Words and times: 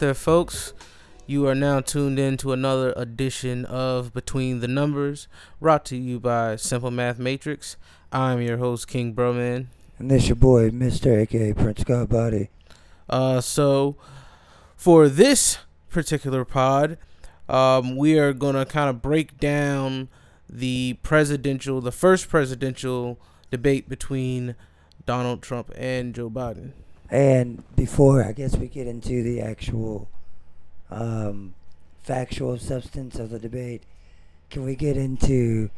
there, 0.00 0.14
folks? 0.14 0.72
You 1.26 1.46
are 1.46 1.54
now 1.54 1.80
tuned 1.80 2.18
in 2.18 2.38
to 2.38 2.52
another 2.52 2.94
edition 2.96 3.66
of 3.66 4.14
Between 4.14 4.60
the 4.60 4.66
Numbers, 4.66 5.28
brought 5.60 5.84
to 5.86 5.96
you 5.96 6.18
by 6.18 6.56
Simple 6.56 6.90
Math 6.90 7.18
Matrix. 7.18 7.76
I'm 8.10 8.40
your 8.40 8.56
host, 8.56 8.88
King 8.88 9.14
Broman. 9.14 9.66
And 9.98 10.10
this 10.10 10.26
your 10.26 10.36
boy, 10.36 10.70
Mr. 10.70 11.20
aka 11.20 11.52
Prince 11.52 11.84
Godbody. 11.84 12.48
Uh, 13.10 13.42
so, 13.42 13.96
for 14.74 15.06
this 15.10 15.58
particular 15.90 16.46
pod, 16.46 16.96
um, 17.46 17.94
we 17.94 18.18
are 18.18 18.32
going 18.32 18.54
to 18.54 18.64
kind 18.64 18.88
of 18.88 19.02
break 19.02 19.38
down 19.38 20.08
the 20.48 20.98
presidential, 21.02 21.82
the 21.82 21.92
first 21.92 22.30
presidential 22.30 23.20
debate 23.50 23.86
between 23.86 24.56
Donald 25.04 25.42
Trump 25.42 25.70
and 25.76 26.14
Joe 26.14 26.30
Biden. 26.30 26.72
And 27.10 27.64
before 27.74 28.24
I 28.24 28.32
guess 28.32 28.56
we 28.56 28.68
get 28.68 28.86
into 28.86 29.22
the 29.22 29.40
actual 29.40 30.08
um, 30.90 31.54
factual 32.02 32.58
substance 32.58 33.18
of 33.18 33.30
the 33.30 33.38
debate, 33.38 33.82
can 34.48 34.64
we 34.64 34.76
get 34.76 34.96
into 34.96 35.70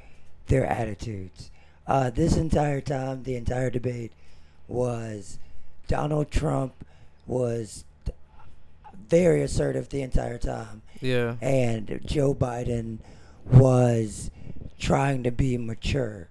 their 0.48 0.66
attitudes? 0.66 1.50
Uh, 1.86 2.10
this 2.10 2.36
entire 2.36 2.80
time, 2.80 3.22
the 3.22 3.36
entire 3.36 3.70
debate 3.70 4.12
was 4.68 5.38
Donald 5.88 6.30
Trump 6.30 6.72
was 7.26 7.84
very 9.08 9.42
assertive 9.42 9.88
the 9.88 10.02
entire 10.02 10.38
time. 10.38 10.82
Yeah. 11.00 11.36
And 11.40 12.00
Joe 12.04 12.34
Biden 12.34 12.98
was 13.44 14.30
trying 14.78 15.22
to 15.24 15.30
be 15.30 15.58
mature. 15.58 16.28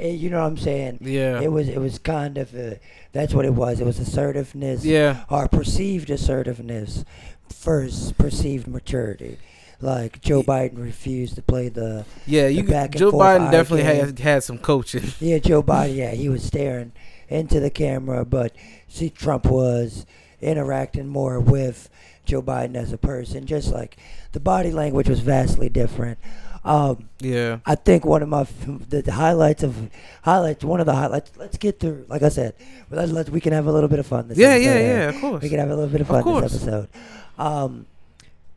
Eh, 0.00 0.08
You 0.12 0.30
know 0.30 0.40
what 0.40 0.46
I'm 0.46 0.56
saying? 0.56 0.98
Yeah. 1.02 1.40
It 1.40 1.52
was 1.52 1.68
it 1.68 1.78
was 1.78 1.98
kind 1.98 2.38
of 2.38 2.54
a, 2.54 2.78
that's 3.12 3.34
what 3.34 3.44
it 3.44 3.54
was. 3.54 3.80
It 3.80 3.84
was 3.86 3.98
assertiveness 3.98 4.84
Yeah. 4.84 5.24
or 5.30 5.46
perceived 5.48 6.10
assertiveness 6.10 7.04
first 7.48 8.16
perceived 8.16 8.66
maturity. 8.66 9.38
Like 9.82 10.20
Joe 10.20 10.42
Biden 10.42 10.78
refused 10.82 11.34
to 11.36 11.42
play 11.42 11.68
the 11.68 12.04
Yeah, 12.26 12.46
the 12.46 12.52
you 12.54 12.62
back 12.64 12.90
and 12.90 12.98
Joe 12.98 13.12
Biden 13.12 13.50
definitely 13.50 13.82
game. 13.84 14.06
had 14.06 14.18
had 14.18 14.42
some 14.44 14.58
coaching. 14.58 15.04
yeah 15.20 15.38
Joe 15.38 15.62
Biden 15.62 15.96
yeah 15.96 16.10
he 16.12 16.28
was 16.28 16.42
staring 16.42 16.92
into 17.28 17.60
the 17.60 17.70
camera, 17.70 18.24
but 18.24 18.52
see 18.88 19.08
Trump 19.10 19.46
was 19.46 20.04
interacting 20.40 21.06
more 21.06 21.38
with 21.40 21.88
Joe 22.24 22.42
Biden 22.42 22.74
as 22.76 22.92
a 22.92 22.98
person. 22.98 23.46
Just 23.46 23.72
like 23.72 23.96
the 24.32 24.40
body 24.40 24.70
language 24.70 25.08
was 25.08 25.20
vastly 25.20 25.68
different. 25.68 26.18
Um, 26.64 27.08
Yeah. 27.20 27.58
I 27.64 27.74
think 27.74 28.04
one 28.04 28.22
of 28.22 28.28
my 28.28 28.46
the, 28.88 29.02
the 29.02 29.12
highlights 29.12 29.62
of 29.62 29.90
highlights 30.22 30.62
one 30.64 30.80
of 30.80 30.86
the 30.86 30.94
highlights. 30.94 31.30
Let's 31.38 31.56
get 31.56 31.80
through. 31.80 32.04
Like 32.08 32.22
I 32.22 32.28
said, 32.28 32.54
let's, 32.90 33.10
let's 33.12 33.30
we 33.30 33.40
can 33.40 33.52
have 33.52 33.66
a 33.66 33.72
little 33.72 33.88
bit 33.88 33.98
of 33.98 34.06
fun. 34.06 34.28
This 34.28 34.36
Yeah, 34.38 34.48
episode, 34.50 34.68
yeah, 34.70 34.78
yeah, 34.80 35.08
of 35.08 35.20
course. 35.20 35.42
We 35.42 35.48
can 35.48 35.58
have 35.58 35.70
a 35.70 35.74
little 35.74 35.90
bit 35.90 36.00
of 36.02 36.10
Of 36.10 36.16
fun 36.16 36.22
course. 36.24 36.52
this 36.52 36.62
episode. 36.62 36.88
Um, 37.38 37.86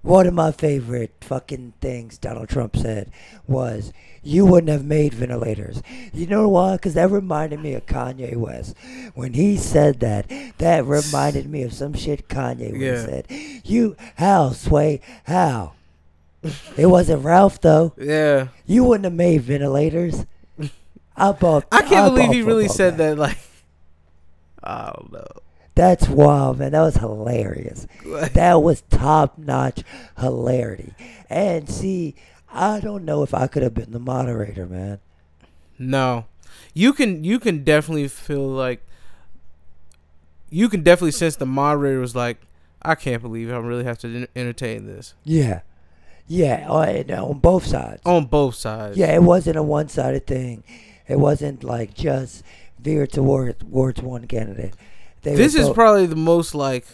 one 0.01 0.27
of 0.27 0.33
my 0.33 0.51
favorite 0.51 1.13
fucking 1.21 1.73
things 1.79 2.17
Donald 2.17 2.49
Trump 2.49 2.75
said 2.75 3.09
was, 3.47 3.93
"You 4.21 4.45
wouldn't 4.45 4.69
have 4.69 4.83
made 4.83 5.13
ventilators." 5.13 5.81
You 6.13 6.27
know 6.27 6.49
why? 6.49 6.73
Because 6.73 6.95
that 6.95 7.09
reminded 7.09 7.61
me 7.61 7.73
of 7.73 7.85
Kanye 7.85 8.35
West. 8.35 8.75
When 9.15 9.31
he 9.33 9.55
said 9.55 10.01
that, 10.01 10.29
that 10.57 10.83
reminded 10.85 11.49
me 11.49 11.63
of 11.63 11.71
some 11.71 11.93
shit 11.93 12.27
Kanye 12.27 12.73
West 12.73 12.81
Yeah. 12.81 13.05
said. 13.05 13.27
You 13.63 13.95
how 14.17 14.49
Sway 14.49 14.99
how? 15.23 15.71
It 16.77 16.85
wasn't 16.87 17.23
Ralph 17.23 17.61
though. 17.61 17.93
Yeah. 17.97 18.47
You 18.65 18.83
wouldn't 18.83 19.05
have 19.05 19.13
made 19.13 19.41
ventilators. 19.41 20.25
I 21.15 21.31
bought. 21.31 21.65
I 21.71 21.83
can't 21.83 22.13
believe 22.13 22.31
he 22.31 22.41
really 22.41 22.67
said 22.67 22.97
that 22.97 23.17
like 23.17 23.37
I 24.63 24.91
don't 24.95 25.11
know. 25.11 25.27
That's 25.75 26.07
wild, 26.07 26.59
man. 26.59 26.71
That 26.71 26.81
was 26.81 26.97
hilarious. 26.97 27.87
that 28.05 28.61
was 28.61 28.81
top 28.89 29.37
notch 29.37 29.83
hilarity. 30.19 30.93
And 31.29 31.67
see, 31.69 32.15
I 32.51 32.79
don't 32.79 33.05
know 33.05 33.23
if 33.23 33.33
I 33.33 33.47
could 33.47 33.63
have 33.63 33.73
been 33.73 33.91
the 33.91 33.99
moderator, 33.99 34.67
man. 34.67 34.99
No. 35.79 36.25
You 36.73 36.93
can 36.93 37.23
you 37.23 37.39
can 37.39 37.63
definitely 37.63 38.07
feel 38.07 38.47
like 38.47 38.85
you 40.49 40.69
can 40.69 40.83
definitely 40.83 41.11
sense 41.11 41.35
the 41.35 41.47
moderator 41.47 41.99
was 41.99 42.15
like, 42.15 42.37
I 42.83 42.93
can't 42.95 43.21
believe 43.21 43.51
I 43.51 43.57
really 43.57 43.83
have 43.85 43.97
to 43.99 44.27
entertain 44.35 44.85
this 44.85 45.15
Yeah. 45.23 45.61
Yeah, 46.27 46.65
oh, 46.69 46.77
on, 46.77 47.11
on 47.11 47.39
both 47.39 47.65
sides. 47.65 48.01
on 48.05 48.25
both 48.25 48.55
sides. 48.55 48.97
Yeah, 48.97 49.13
it 49.13 49.21
wasn't 49.23 49.57
a 49.57 49.63
one 49.63 49.89
sided 49.89 50.25
thing. 50.25 50.63
It 51.07 51.19
wasn't 51.19 51.63
like 51.63 51.93
just 51.93 52.43
veered 52.79 53.11
towards, 53.11 53.59
towards 53.59 54.01
one 54.01 54.25
candidate. 54.27 54.73
They 55.21 55.35
This 55.35 55.53
is 55.55 55.67
both- 55.67 55.75
probably 55.75 56.05
the 56.05 56.15
most 56.15 56.55
like 56.55 56.85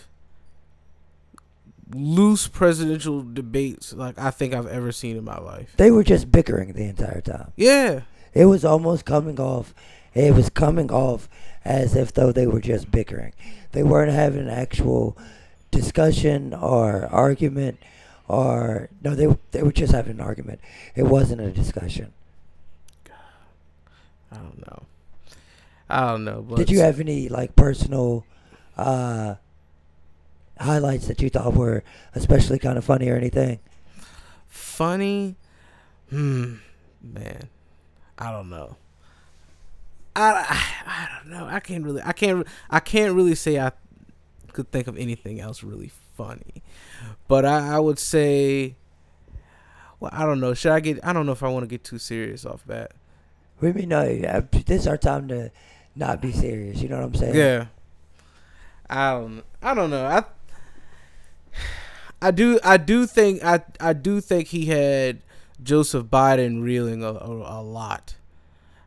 loose 1.91 2.47
presidential 2.47 3.23
debates 3.23 3.93
like 3.93 4.17
I 4.19 4.29
think 4.29 4.53
I've 4.53 4.67
ever 4.67 4.91
seen 4.91 5.17
in 5.17 5.23
my 5.23 5.39
life. 5.39 5.73
they 5.77 5.89
were 5.89 6.03
just 6.03 6.31
bickering 6.31 6.73
the 6.73 6.83
entire 6.83 7.21
time. 7.21 7.51
Yeah. 7.55 8.01
It 8.33 8.45
was 8.45 8.63
almost 8.63 9.05
coming 9.05 9.39
off. 9.39 9.73
It 10.13 10.35
was 10.35 10.49
coming 10.49 10.91
off 10.91 11.27
as 11.65 11.95
if 11.95 12.13
though 12.13 12.31
they 12.31 12.45
were 12.45 12.61
just 12.61 12.91
bickering. 12.91 13.33
They 13.71 13.81
weren't 13.83 14.11
having 14.11 14.41
an 14.41 14.49
actual 14.49 15.17
discussion 15.71 16.53
or 16.53 17.07
argument, 17.07 17.79
or 18.29 18.89
no, 19.03 19.15
they 19.15 19.27
they 19.51 19.63
were 19.63 19.71
just 19.71 19.91
having 19.91 20.13
an 20.13 20.21
argument. 20.21 20.61
It 20.95 21.03
wasn't 21.03 21.41
a 21.41 21.51
discussion. 21.51 22.13
I 24.31 24.37
don't 24.37 24.59
know. 24.65 24.83
I 25.89 26.07
don't 26.11 26.23
know. 26.23 26.45
But 26.47 26.57
Did 26.57 26.69
you 26.69 26.79
have 26.81 26.99
any 26.99 27.27
like 27.27 27.55
personal 27.55 28.23
uh, 28.77 29.35
highlights 30.59 31.07
that 31.07 31.19
you 31.21 31.29
thought 31.31 31.55
were 31.55 31.83
especially 32.13 32.59
kind 32.59 32.77
of 32.77 32.85
funny 32.85 33.09
or 33.09 33.15
anything? 33.15 33.59
funny? 34.47 35.35
Hmm, 36.09 36.55
man, 37.01 37.49
I 38.17 38.31
don't 38.31 38.49
know. 38.49 38.77
I, 40.15 40.31
I, 40.31 40.63
I 40.85 41.09
don't 41.17 41.31
know. 41.31 41.45
I 41.45 41.59
can't 41.59 41.83
really. 41.83 42.01
I 42.03 42.11
can't. 42.11 42.45
I 42.69 42.79
can't 42.79 43.15
really 43.15 43.35
say 43.35 43.59
I 43.59 43.71
could 44.53 44.69
think 44.71 44.87
of 44.87 44.97
anything 44.97 45.39
else 45.39 45.63
really 45.63 45.91
funny. 46.19 46.63
But 47.29 47.45
I, 47.45 47.75
I 47.75 47.79
would 47.79 47.99
say. 47.99 48.75
Well, 49.99 50.11
I 50.13 50.25
don't 50.25 50.39
know. 50.39 50.53
Should 50.53 50.71
I 50.71 50.79
get? 50.81 50.99
I 51.03 51.13
don't 51.13 51.25
know 51.25 51.31
if 51.31 51.43
I 51.43 51.49
want 51.49 51.63
to 51.63 51.67
get 51.67 51.83
too 51.83 51.97
serious 51.97 52.45
off 52.45 52.63
that. 52.65 52.91
We 53.61 53.71
mean 53.71 53.89
no. 53.89 54.03
This 54.65 54.81
is 54.81 54.87
our 54.87 54.97
time 54.97 55.27
to 55.29 55.51
not 55.95 56.21
be 56.21 56.31
serious. 56.31 56.81
You 56.81 56.89
know 56.89 56.97
what 56.97 57.05
I'm 57.05 57.15
saying? 57.15 57.35
Yeah. 57.35 57.65
I 58.89 59.11
don't. 59.11 59.43
I 59.61 59.73
don't 59.73 59.89
know. 59.89 60.05
I. 60.05 60.23
I 62.21 62.31
do. 62.31 62.59
I 62.63 62.77
do 62.77 63.05
think. 63.05 63.43
I. 63.43 63.61
I 63.79 63.93
do 63.93 64.19
think 64.19 64.49
he 64.49 64.65
had 64.65 65.21
Joseph 65.63 66.07
Biden 66.07 66.63
reeling 66.63 67.03
a, 67.03 67.13
a, 67.13 67.59
a 67.59 67.61
lot, 67.61 68.15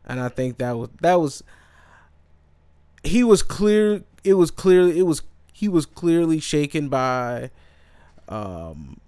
and 0.05 0.19
I 0.19 0.29
think 0.29 0.57
that 0.59 0.77
was 0.77 0.89
that 1.01 1.19
was. 1.19 1.43
He 3.03 3.23
was 3.23 3.41
clear. 3.41 4.03
It 4.23 4.35
was 4.35 4.51
clearly. 4.51 4.99
It 4.99 5.03
was. 5.03 5.23
He 5.53 5.69
was 5.69 5.85
clearly 5.85 6.39
shaken 6.39 6.89
by, 6.89 7.51
um, 8.27 8.99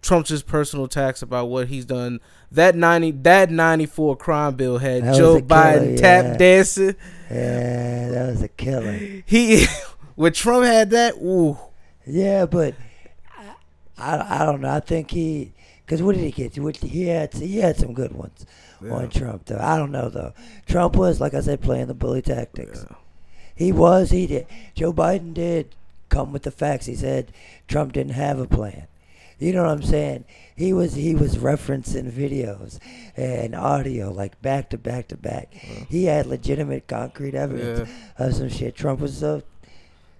Trump's 0.00 0.42
personal 0.42 0.86
attacks 0.86 1.22
about 1.22 1.46
what 1.46 1.68
he's 1.68 1.84
done. 1.84 2.20
That 2.52 2.74
ninety. 2.74 3.10
That 3.10 3.50
ninety 3.50 3.86
four 3.86 4.16
crime 4.16 4.54
bill 4.54 4.78
had 4.78 5.04
That 5.04 5.16
Joe 5.16 5.40
Biden 5.40 5.80
killer, 5.80 5.96
tap 5.98 6.24
yeah. 6.24 6.36
dancing. 6.36 6.94
Yeah, 7.30 8.08
that 8.10 8.30
was 8.30 8.42
a 8.42 8.48
killer. 8.48 9.22
He 9.26 9.66
when 10.14 10.32
Trump 10.32 10.64
had 10.64 10.90
that, 10.90 11.16
ooh, 11.16 11.58
Yeah, 12.06 12.46
but 12.46 12.74
I, 13.36 14.16
I, 14.16 14.42
I 14.42 14.46
don't 14.46 14.60
know. 14.62 14.70
I 14.70 14.80
think 14.80 15.10
he, 15.10 15.52
because 15.84 16.02
what 16.02 16.14
did 16.14 16.24
he 16.24 16.30
get? 16.30 16.56
What, 16.58 16.76
he 16.76 17.08
had 17.08 17.34
he 17.34 17.58
had 17.58 17.76
some 17.76 17.92
good 17.92 18.12
ones 18.12 18.46
on 18.88 19.10
Trump 19.10 19.46
though. 19.46 19.58
I 19.60 19.76
don't 19.76 19.92
know 19.92 20.08
though. 20.08 20.32
Trump 20.66 20.96
was 20.96 21.20
like 21.20 21.34
I 21.34 21.40
said, 21.40 21.60
playing 21.60 21.88
the 21.88 21.94
bully 21.94 22.22
tactics. 22.22 22.86
Yeah. 22.88 22.96
He 23.58 23.72
was. 23.72 24.10
He 24.10 24.26
did. 24.28 24.46
Joe 24.76 24.92
Biden 24.92 25.34
did 25.34 25.74
come 26.08 26.32
with 26.32 26.44
the 26.44 26.50
facts. 26.52 26.86
He 26.86 26.94
said 26.94 27.32
Trump 27.66 27.92
didn't 27.92 28.12
have 28.12 28.38
a 28.38 28.46
plan. 28.46 28.86
You 29.40 29.52
know 29.52 29.62
what 29.64 29.72
I'm 29.72 29.82
saying? 29.82 30.24
He 30.56 30.72
was 30.72 30.94
he 30.94 31.14
was 31.14 31.36
referencing 31.36 32.10
videos 32.10 32.78
and 33.16 33.54
audio 33.54 34.10
like 34.12 34.40
back 34.42 34.70
to 34.70 34.78
back 34.78 35.08
to 35.08 35.16
back. 35.16 35.52
He 35.54 36.04
had 36.04 36.26
legitimate 36.26 36.86
concrete 36.86 37.34
evidence 37.34 37.88
of 38.16 38.34
some 38.34 38.48
shit. 38.48 38.74
Trump 38.76 39.00
was 39.00 39.16
so 39.18 39.42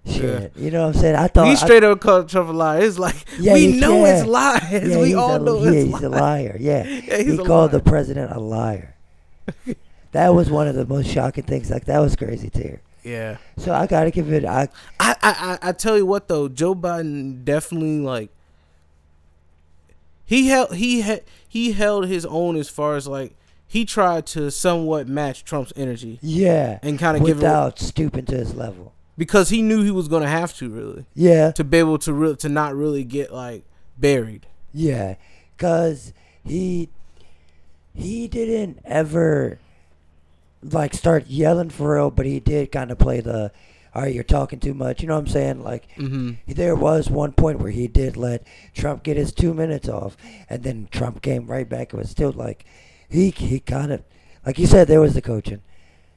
shit. 0.07 0.53
You 0.57 0.71
know 0.73 0.87
what 0.87 0.95
I'm 0.97 1.01
saying? 1.01 1.17
I 1.17 1.29
thought 1.29 1.47
I- 1.49 1.55
straight 1.55 1.85
up 1.85 2.01
called 2.01 2.29
Trump 2.29 2.49
a 2.49 2.53
liar. 2.53 2.81
It's 2.81 2.99
like 2.99 3.25
Yeah, 3.39 3.55
we 3.55 3.79
know 3.79 4.05
yeah. 4.05 4.19
it's 4.19 4.27
lies. 4.27 4.89
Yeah, 4.89 4.99
we 5.01 5.15
all 5.15 5.35
a, 5.35 5.39
know 5.41 5.63
yeah, 5.65 5.71
it's 5.71 5.93
he's 5.95 6.03
a 6.03 6.09
liar. 6.09 6.57
Yeah, 6.61 6.85
Yeah, 6.87 7.19
he 7.23 7.35
a 7.35 7.37
called 7.39 7.49
liar. 7.73 7.81
the 7.81 7.81
president 7.81 8.31
a 8.33 8.39
liar. 8.41 8.95
that 10.13 10.29
was 10.35 10.51
one 10.51 10.69
of 10.69 10.75
the 10.77 10.87
most 10.87 11.09
shocking 11.11 11.45
things. 11.45 11.71
Like 11.71 11.85
that 11.87 11.99
was 12.01 12.15
crazy 12.17 12.51
too. 12.51 12.79
Yeah, 13.05 13.39
So 13.57 13.73
I 13.73 13.87
gotta 13.87 14.11
give 14.11 14.33
it. 14.33 14.45
I 14.45 14.69
I, 15.01 15.15
I 15.23 15.59
I 15.63 15.69
I 15.69 15.73
tell 15.73 15.97
you 15.97 16.05
what 16.07 16.29
though, 16.29 16.49
Joe 16.49 16.75
Biden 16.75 17.45
definitely 17.45 18.01
like 18.01 18.31
he 20.25 20.49
held 20.49 20.75
he 20.75 21.01
had 21.03 21.23
he 21.49 21.73
held 21.73 22.07
his 22.07 22.27
own 22.27 22.57
as 22.57 22.69
far 22.69 22.97
as 22.97 23.07
like 23.07 23.35
he 23.67 23.85
tried 23.85 24.27
to 24.27 24.51
somewhat 24.51 25.09
match 25.09 25.45
Trump's 25.45 25.73
energy 25.77 26.19
yeah, 26.23 26.79
and 26.83 26.99
kind 26.99 27.17
of 27.17 27.23
give 27.25 27.37
it 27.39 27.41
without 27.43 27.79
stooping 27.79 28.25
to 28.27 28.37
his 28.37 28.55
level. 28.55 28.93
because 29.17 29.49
he 29.51 29.63
knew 29.63 29.83
he 29.83 29.91
was 29.91 30.09
gonna 30.09 30.29
have 30.29 30.55
to 30.57 30.69
really 30.69 31.07
Yeah, 31.15 31.51
to 31.53 31.65
be 31.65 31.79
able 31.79 31.99
to 31.99 32.13
re- 32.13 32.37
to 32.37 32.49
not 32.49 32.75
really 32.75 33.05
get 33.05 33.33
like 33.33 33.65
buried. 33.99 34.47
yeah, 34.73 35.15
cause 35.57 36.13
he 36.45 36.89
he 37.95 38.29
didn't 38.29 38.81
ever 38.85 39.59
like 40.63 40.95
start 40.95 41.27
yelling 41.29 41.71
for 41.71 41.95
real, 41.95 42.11
but 42.11 42.27
he 42.27 42.41
did 42.41 42.73
kind 42.73 42.91
of 42.91 42.99
play 42.99 43.21
the. 43.21 43.53
All 43.95 44.03
right, 44.03 44.15
you're 44.15 44.23
talking 44.25 44.61
too 44.61 44.75
much. 44.75 45.01
You 45.01 45.09
know 45.09 45.15
what 45.15 45.21
I'm 45.21 45.27
saying? 45.29 45.63
Like 45.65 45.89
Mm-hmm. 45.97 46.33
there 46.47 46.77
was 46.77 47.11
one 47.11 47.33
point 47.33 47.59
where 47.59 47.71
he 47.71 47.89
did 47.89 48.17
let 48.17 48.47
Trump 48.75 49.03
get 49.03 49.17
his 49.17 49.33
two 49.33 49.55
minutes 49.55 49.89
off, 49.89 50.17
and 50.49 50.63
then 50.63 50.89
Trump 50.91 51.23
came 51.23 51.47
right 51.47 51.69
back. 51.69 51.93
It 51.93 51.97
was 51.97 52.11
still 52.11 52.33
like 52.33 52.65
he 53.09 53.31
he 53.31 53.61
kind 53.61 53.91
of 53.93 54.03
like 54.47 54.59
you 54.59 54.67
said 54.67 54.87
there 54.89 55.01
was 55.01 55.15
the 55.15 55.23
coaching. 55.23 55.63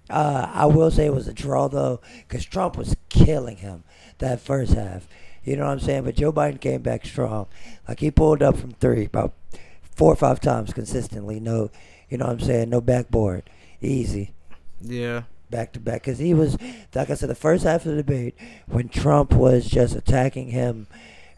Uh, 0.09 0.51
I 0.53 0.65
will 0.65 0.91
say 0.91 1.05
it 1.05 1.13
was 1.13 1.27
a 1.29 1.33
draw 1.33 1.69
though, 1.69 2.01
because 2.27 2.45
Trump 2.45 2.77
was 2.77 2.95
killing 3.09 3.57
him 3.57 3.83
that 4.17 4.41
first 4.41 4.73
half. 4.73 5.07
You 5.43 5.55
know 5.55 5.65
what 5.65 5.71
I'm 5.71 5.79
saying? 5.79 6.03
But 6.03 6.15
Joe 6.15 6.33
Biden 6.33 6.59
came 6.59 6.81
back 6.81 7.05
strong. 7.05 7.47
Like 7.87 8.01
he 8.01 8.11
pulled 8.11 8.43
up 8.43 8.57
from 8.57 8.73
three 8.73 9.05
about 9.05 9.33
four 9.95 10.11
or 10.11 10.17
five 10.17 10.39
times 10.41 10.73
consistently. 10.73 11.39
No, 11.39 11.71
you 12.09 12.17
know 12.17 12.25
what 12.25 12.33
I'm 12.33 12.39
saying? 12.41 12.69
No 12.69 12.81
backboard, 12.81 13.49
easy 13.81 14.31
Yeah. 14.81 15.23
back 15.49 15.73
to 15.73 15.79
back 15.79 16.01
because 16.01 16.19
he 16.19 16.33
was 16.33 16.57
like 16.95 17.09
I 17.09 17.15
said 17.15 17.29
the 17.29 17.35
first 17.35 17.63
half 17.63 17.85
of 17.85 17.91
the 17.95 17.97
debate 18.03 18.35
when 18.67 18.89
Trump 18.89 19.33
was 19.33 19.65
just 19.67 19.95
attacking 19.95 20.49
him 20.49 20.87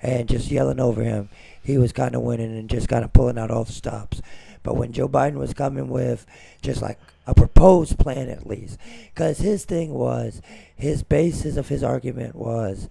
and 0.01 0.27
just 0.29 0.51
yelling 0.51 0.79
over 0.79 1.01
him 1.03 1.29
he 1.63 1.77
was 1.77 1.91
kind 1.93 2.13
of 2.15 2.21
winning 2.21 2.57
and 2.57 2.69
just 2.69 2.89
kind 2.89 3.03
of 3.05 3.13
pulling 3.13 3.37
out 3.37 3.49
all 3.51 3.63
the 3.63 3.71
stops 3.71 4.21
but 4.61 4.75
when 4.75 4.91
Joe 4.93 5.09
Biden 5.09 5.35
was 5.35 5.53
coming 5.53 5.87
with 5.89 6.25
just 6.61 6.81
like 6.81 6.99
a 7.25 7.33
proposed 7.33 7.97
plan 7.97 8.29
at 8.29 8.45
least 8.45 8.77
because 9.13 9.37
his 9.39 9.63
thing 9.65 9.93
was 9.93 10.41
his 10.75 11.03
basis 11.03 11.55
of 11.57 11.69
his 11.69 11.81
argument 11.83 12.35
was 12.35 12.89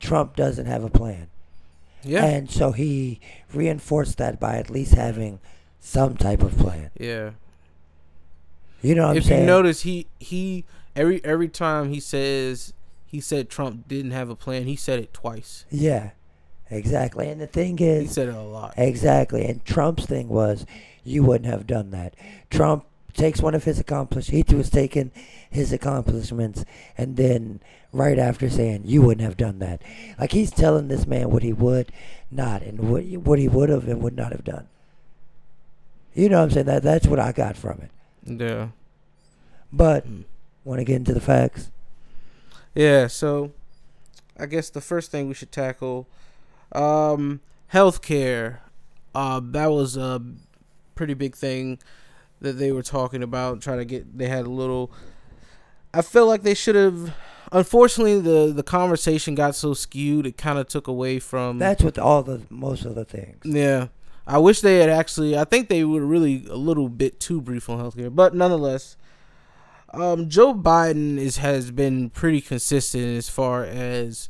Trump 0.00 0.36
doesn't 0.36 0.66
have 0.66 0.84
a 0.84 0.90
plan 0.90 1.26
Yeah. 2.04 2.24
and 2.24 2.50
so 2.50 2.70
he 2.72 3.20
reinforced 3.52 4.18
that 4.18 4.38
by 4.40 4.56
at 4.56 4.70
least 4.70 4.94
having 4.94 5.40
some 5.80 6.16
type 6.16 6.42
of 6.42 6.56
plan 6.56 6.90
yeah. 6.98 7.30
You 8.82 8.94
know 8.94 9.08
what 9.08 9.16
if 9.16 9.24
I'm 9.24 9.28
saying 9.28 9.40
you 9.42 9.46
notice, 9.46 9.82
he 9.82 10.06
he 10.18 10.64
every 10.94 11.24
every 11.24 11.48
time 11.48 11.88
he 11.92 12.00
says 12.00 12.72
he 13.06 13.20
said 13.20 13.48
Trump 13.48 13.88
didn't 13.88 14.10
have 14.12 14.28
a 14.28 14.36
plan, 14.36 14.64
he 14.64 14.76
said 14.76 14.98
it 14.98 15.12
twice. 15.12 15.64
yeah 15.70 16.10
exactly 16.70 17.28
and 17.28 17.40
the 17.40 17.46
thing 17.46 17.78
is, 17.78 18.02
He 18.02 18.08
said 18.08 18.28
it 18.28 18.34
a 18.34 18.40
lot. 18.40 18.74
Exactly. 18.76 19.44
And 19.44 19.64
Trump's 19.64 20.06
thing 20.06 20.28
was, 20.28 20.64
you 21.04 21.22
wouldn't 21.22 21.50
have 21.50 21.66
done 21.66 21.90
that. 21.90 22.14
Trump 22.50 22.86
takes 23.12 23.42
one 23.42 23.54
of 23.54 23.64
his 23.64 23.78
accomplishments. 23.78 24.48
He 24.50 24.56
was 24.56 24.70
taking 24.70 25.10
his 25.50 25.72
accomplishments 25.72 26.64
and 26.96 27.16
then 27.16 27.60
right 27.92 28.18
after 28.18 28.48
saying, 28.48 28.82
you 28.86 29.02
wouldn't 29.02 29.26
have 29.26 29.36
done 29.36 29.58
that. 29.58 29.82
Like 30.18 30.32
he's 30.32 30.50
telling 30.50 30.88
this 30.88 31.06
man 31.06 31.30
what 31.30 31.42
he 31.42 31.52
would 31.52 31.92
not 32.30 32.62
and 32.62 32.80
what, 32.80 33.04
what 33.04 33.38
he 33.38 33.48
would 33.48 33.68
have 33.68 33.86
and 33.86 34.00
would 34.02 34.16
not 34.16 34.32
have 34.32 34.44
done. 34.44 34.66
You 36.14 36.28
know 36.30 36.38
what 36.38 36.44
I'm 36.44 36.50
saying? 36.50 36.66
That 36.66 36.82
That's 36.82 37.06
what 37.06 37.18
I 37.18 37.32
got 37.32 37.56
from 37.56 37.80
it. 37.80 37.90
Yeah. 38.24 38.68
But, 39.72 40.06
Mm. 40.06 40.24
want 40.64 40.78
to 40.80 40.84
get 40.84 40.96
into 40.96 41.14
the 41.14 41.20
facts? 41.20 41.70
Yeah, 42.74 43.06
so 43.06 43.52
I 44.38 44.46
guess 44.46 44.70
the 44.70 44.80
first 44.80 45.10
thing 45.10 45.28
we 45.28 45.34
should 45.34 45.52
tackle 45.52 46.06
um 46.72 47.40
healthcare. 47.72 48.58
Uh 49.14 49.40
that 49.44 49.66
was 49.66 49.96
a 49.96 50.22
pretty 50.94 51.14
big 51.14 51.34
thing 51.34 51.78
that 52.40 52.54
they 52.58 52.72
were 52.72 52.82
talking 52.82 53.22
about 53.22 53.60
trying 53.60 53.78
to 53.78 53.84
get 53.84 54.16
they 54.16 54.28
had 54.28 54.46
a 54.46 54.50
little 54.50 54.90
I 55.92 56.00
feel 56.02 56.26
like 56.26 56.42
they 56.42 56.54
should 56.54 56.74
have 56.76 57.12
unfortunately 57.50 58.20
the 58.20 58.52
the 58.54 58.62
conversation 58.62 59.34
got 59.34 59.54
so 59.54 59.74
skewed 59.74 60.26
it 60.26 60.38
kind 60.38 60.58
of 60.58 60.66
took 60.68 60.86
away 60.88 61.18
from 61.18 61.58
That's 61.58 61.82
what 61.82 61.98
all 61.98 62.22
the, 62.22 62.42
most 62.48 62.84
of 62.86 62.94
the 62.94 63.04
things. 63.04 63.38
Yeah. 63.44 63.88
I 64.26 64.38
wish 64.38 64.60
they 64.60 64.78
had 64.78 64.88
actually 64.88 65.36
I 65.36 65.44
think 65.44 65.68
they 65.68 65.84
were 65.84 66.04
really 66.04 66.46
a 66.48 66.56
little 66.56 66.88
bit 66.88 67.20
too 67.20 67.40
brief 67.40 67.68
on 67.68 67.78
healthcare, 67.78 68.14
but 68.14 68.34
nonetheless 68.34 68.96
um 69.92 70.28
Joe 70.28 70.54
Biden 70.54 71.18
is 71.18 71.38
has 71.38 71.70
been 71.70 72.10
pretty 72.10 72.40
consistent 72.40 73.16
as 73.16 73.28
far 73.28 73.64
as 73.64 74.28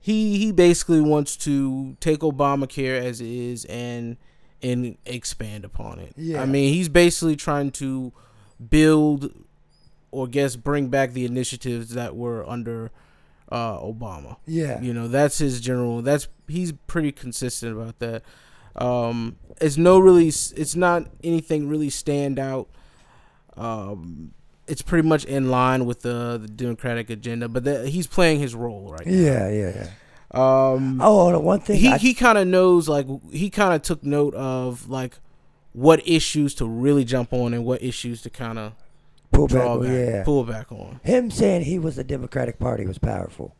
he 0.00 0.38
he 0.38 0.52
basically 0.52 1.00
wants 1.00 1.36
to 1.38 1.96
take 2.00 2.20
Obamacare 2.20 3.02
as 3.02 3.20
it 3.20 3.28
is 3.28 3.64
and 3.64 4.16
and 4.62 4.96
expand 5.04 5.64
upon 5.64 5.98
it. 5.98 6.12
Yeah. 6.16 6.42
I 6.42 6.46
mean, 6.46 6.72
he's 6.72 6.88
basically 6.88 7.36
trying 7.36 7.70
to 7.72 8.12
build 8.70 9.32
or 10.10 10.26
guess 10.26 10.56
bring 10.56 10.88
back 10.88 11.12
the 11.12 11.24
initiatives 11.24 11.90
that 11.90 12.16
were 12.16 12.48
under 12.48 12.90
uh, 13.50 13.78
Obama. 13.78 14.36
Yeah. 14.46 14.80
You 14.80 14.94
know, 14.94 15.08
that's 15.08 15.38
his 15.38 15.60
general. 15.60 16.02
That's 16.02 16.28
he's 16.48 16.72
pretty 16.86 17.12
consistent 17.12 17.76
about 17.76 17.98
that. 17.98 18.22
Um, 18.76 19.36
it's 19.60 19.76
no 19.76 19.98
really. 19.98 20.28
It's 20.28 20.76
not 20.76 21.08
anything 21.24 21.68
really 21.68 21.90
stand 21.90 22.38
out. 22.38 22.68
Um, 23.56 24.32
it's 24.66 24.82
pretty 24.82 25.06
much 25.08 25.24
in 25.24 25.50
line 25.50 25.86
with 25.86 26.02
the 26.02 26.38
the 26.40 26.48
Democratic 26.48 27.10
agenda, 27.10 27.48
but 27.48 27.64
that, 27.64 27.88
he's 27.88 28.06
playing 28.06 28.40
his 28.40 28.54
role 28.54 28.90
right. 28.92 29.06
now. 29.06 29.12
Yeah, 29.12 29.50
yeah, 29.50 29.72
yeah. 29.74 29.90
Um, 30.32 31.00
Oh, 31.02 31.32
the 31.32 31.38
one 31.38 31.60
thing 31.60 31.80
he 31.80 31.88
I, 31.88 31.98
he 31.98 32.12
kind 32.12 32.36
of 32.36 32.46
knows 32.46 32.88
like 32.88 33.06
he 33.30 33.48
kind 33.48 33.74
of 33.74 33.82
took 33.82 34.02
note 34.02 34.34
of 34.34 34.88
like 34.88 35.18
what 35.72 36.06
issues 36.06 36.54
to 36.56 36.66
really 36.66 37.04
jump 37.04 37.32
on 37.32 37.54
and 37.54 37.64
what 37.64 37.82
issues 37.82 38.22
to 38.22 38.30
kind 38.30 38.58
of 38.58 38.72
pull 39.32 39.46
back, 39.46 39.80
back, 39.80 39.88
yeah. 39.88 40.24
pull 40.24 40.44
back 40.44 40.72
on. 40.72 41.00
Him 41.04 41.30
saying 41.30 41.62
he 41.62 41.78
was 41.78 41.96
the 41.96 42.04
Democratic 42.04 42.58
Party 42.58 42.86
was 42.86 42.98
powerful. 42.98 43.54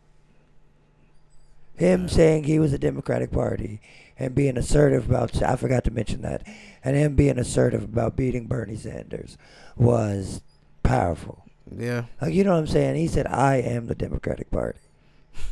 Him 1.76 2.08
saying 2.08 2.44
he 2.44 2.58
was 2.58 2.72
the 2.72 2.78
Democratic 2.78 3.30
Party 3.30 3.80
and 4.18 4.34
being 4.34 4.56
assertive 4.56 5.08
about, 5.08 5.42
I 5.42 5.56
forgot 5.56 5.84
to 5.84 5.90
mention 5.90 6.22
that, 6.22 6.42
and 6.82 6.96
him 6.96 7.14
being 7.14 7.38
assertive 7.38 7.84
about 7.84 8.16
beating 8.16 8.46
Bernie 8.46 8.76
Sanders 8.76 9.36
was 9.76 10.40
powerful. 10.82 11.44
Yeah, 11.76 12.04
Like, 12.20 12.32
you 12.32 12.44
know 12.44 12.52
what 12.52 12.58
I'm 12.60 12.66
saying? 12.66 12.96
He 12.96 13.08
said, 13.08 13.26
I 13.26 13.56
am 13.56 13.88
the 13.88 13.94
Democratic 13.94 14.50
Party. 14.50 14.78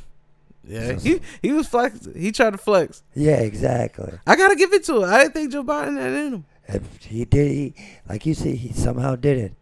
yeah. 0.65 0.93
He 0.93 1.21
he 1.43 1.53
was 1.53 1.67
flex. 1.67 2.09
He 2.17 2.31
tried 2.31 2.51
to 2.51 2.59
flex. 2.59 3.03
Yeah, 3.15 3.39
exactly. 3.41 4.13
I 4.27 4.37
gotta 4.37 4.55
give 4.55 4.73
it 4.73 4.85
to 4.85 5.03
him. 5.03 5.11
I 5.11 5.19
didn't 5.25 5.35
think 5.35 5.53
Joe 5.53 5.65
Biden 5.65 5.99
had 6.01 6.13
in 6.13 6.35
him. 6.35 6.45
And 6.69 6.89
he 7.01 7.25
did, 7.25 7.51
he, 7.51 7.75
like 8.09 8.25
you 8.25 8.33
see, 8.35 8.55
he 8.55 8.73
somehow 8.73 9.17
did 9.17 9.39
it. 9.39 9.55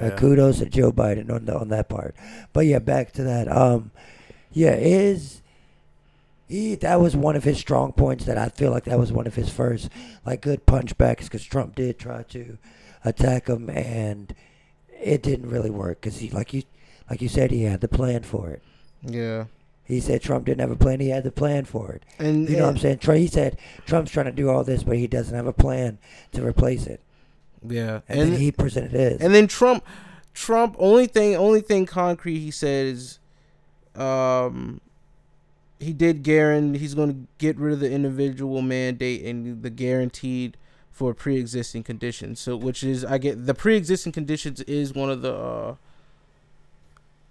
Uh, 0.00 0.16
kudos 0.16 0.58
to 0.58 0.66
Joe 0.66 0.92
Biden 0.92 1.30
on 1.30 1.46
the, 1.46 1.58
on 1.58 1.68
that 1.68 1.88
part. 1.88 2.14
But 2.52 2.66
yeah, 2.66 2.78
back 2.78 3.12
to 3.12 3.24
that. 3.24 3.50
Um, 3.50 3.90
yeah, 4.52 4.74
is 4.74 5.42
he? 6.48 6.74
That 6.74 7.00
was 7.00 7.14
one 7.16 7.36
of 7.36 7.44
his 7.44 7.58
strong 7.58 7.92
points. 7.92 8.24
That 8.24 8.38
I 8.38 8.48
feel 8.48 8.70
like 8.70 8.84
that 8.84 8.98
was 8.98 9.12
one 9.12 9.26
of 9.26 9.34
his 9.34 9.50
first 9.50 9.88
like 10.26 10.40
good 10.40 10.66
punchbacks 10.66 11.24
because 11.24 11.44
Trump 11.44 11.74
did 11.74 11.98
try 11.98 12.22
to 12.24 12.58
attack 13.04 13.46
him 13.48 13.70
and 13.70 14.34
it 15.00 15.22
didn't 15.22 15.48
really 15.50 15.70
work 15.70 16.00
because 16.00 16.18
he 16.18 16.30
like 16.30 16.52
you 16.52 16.62
like 17.10 17.22
you 17.22 17.28
said 17.28 17.50
he 17.50 17.62
had 17.64 17.80
the 17.80 17.88
plan 17.88 18.22
for 18.22 18.50
it. 18.50 18.62
Yeah, 19.02 19.44
He 19.84 20.00
said 20.00 20.20
Trump 20.22 20.44
didn't 20.46 20.60
have 20.60 20.72
a 20.72 20.76
plan. 20.76 20.98
He 21.00 21.10
had 21.10 21.22
the 21.24 21.30
plan 21.30 21.64
for 21.64 21.92
it. 21.92 22.02
and 22.18 22.48
You 22.48 22.56
know 22.56 22.64
what 22.64 22.70
I'm 22.70 22.78
saying? 22.78 22.98
Trey, 22.98 23.20
he 23.20 23.26
said 23.28 23.56
Trump's 23.86 24.10
trying 24.10 24.26
to 24.26 24.32
do 24.32 24.50
all 24.50 24.64
this, 24.64 24.82
but 24.82 24.96
he 24.96 25.06
doesn't 25.06 25.34
have 25.36 25.46
a 25.46 25.52
plan 25.52 25.98
to 26.32 26.44
replace 26.44 26.86
it. 26.86 27.00
Yeah, 27.66 28.00
And, 28.08 28.20
and 28.20 28.32
then 28.32 28.40
he 28.40 28.50
presented 28.52 28.90
his. 28.92 29.20
and 29.20 29.32
then 29.34 29.46
Trump, 29.46 29.84
Trump 30.34 30.74
only 30.78 31.06
thing 31.06 31.36
only 31.36 31.60
thing 31.60 31.86
concrete 31.86 32.38
he 32.40 32.50
said 32.50 32.86
is, 32.86 33.18
um, 33.94 34.80
he 35.80 35.92
did 35.92 36.22
guarantee 36.22 36.78
he's 36.78 36.94
going 36.94 37.10
to 37.10 37.28
get 37.38 37.56
rid 37.56 37.72
of 37.72 37.80
the 37.80 37.90
individual 37.90 38.62
mandate 38.62 39.24
and 39.24 39.62
the 39.62 39.70
guaranteed 39.70 40.56
for 40.90 41.14
pre-existing 41.14 41.84
conditions. 41.84 42.40
So 42.40 42.56
which 42.56 42.82
is 42.82 43.04
I 43.04 43.18
get 43.18 43.46
the 43.46 43.54
pre-existing 43.54 44.12
conditions 44.12 44.60
is 44.62 44.92
one 44.92 45.10
of 45.10 45.22
the. 45.22 45.34
Uh, 45.34 45.74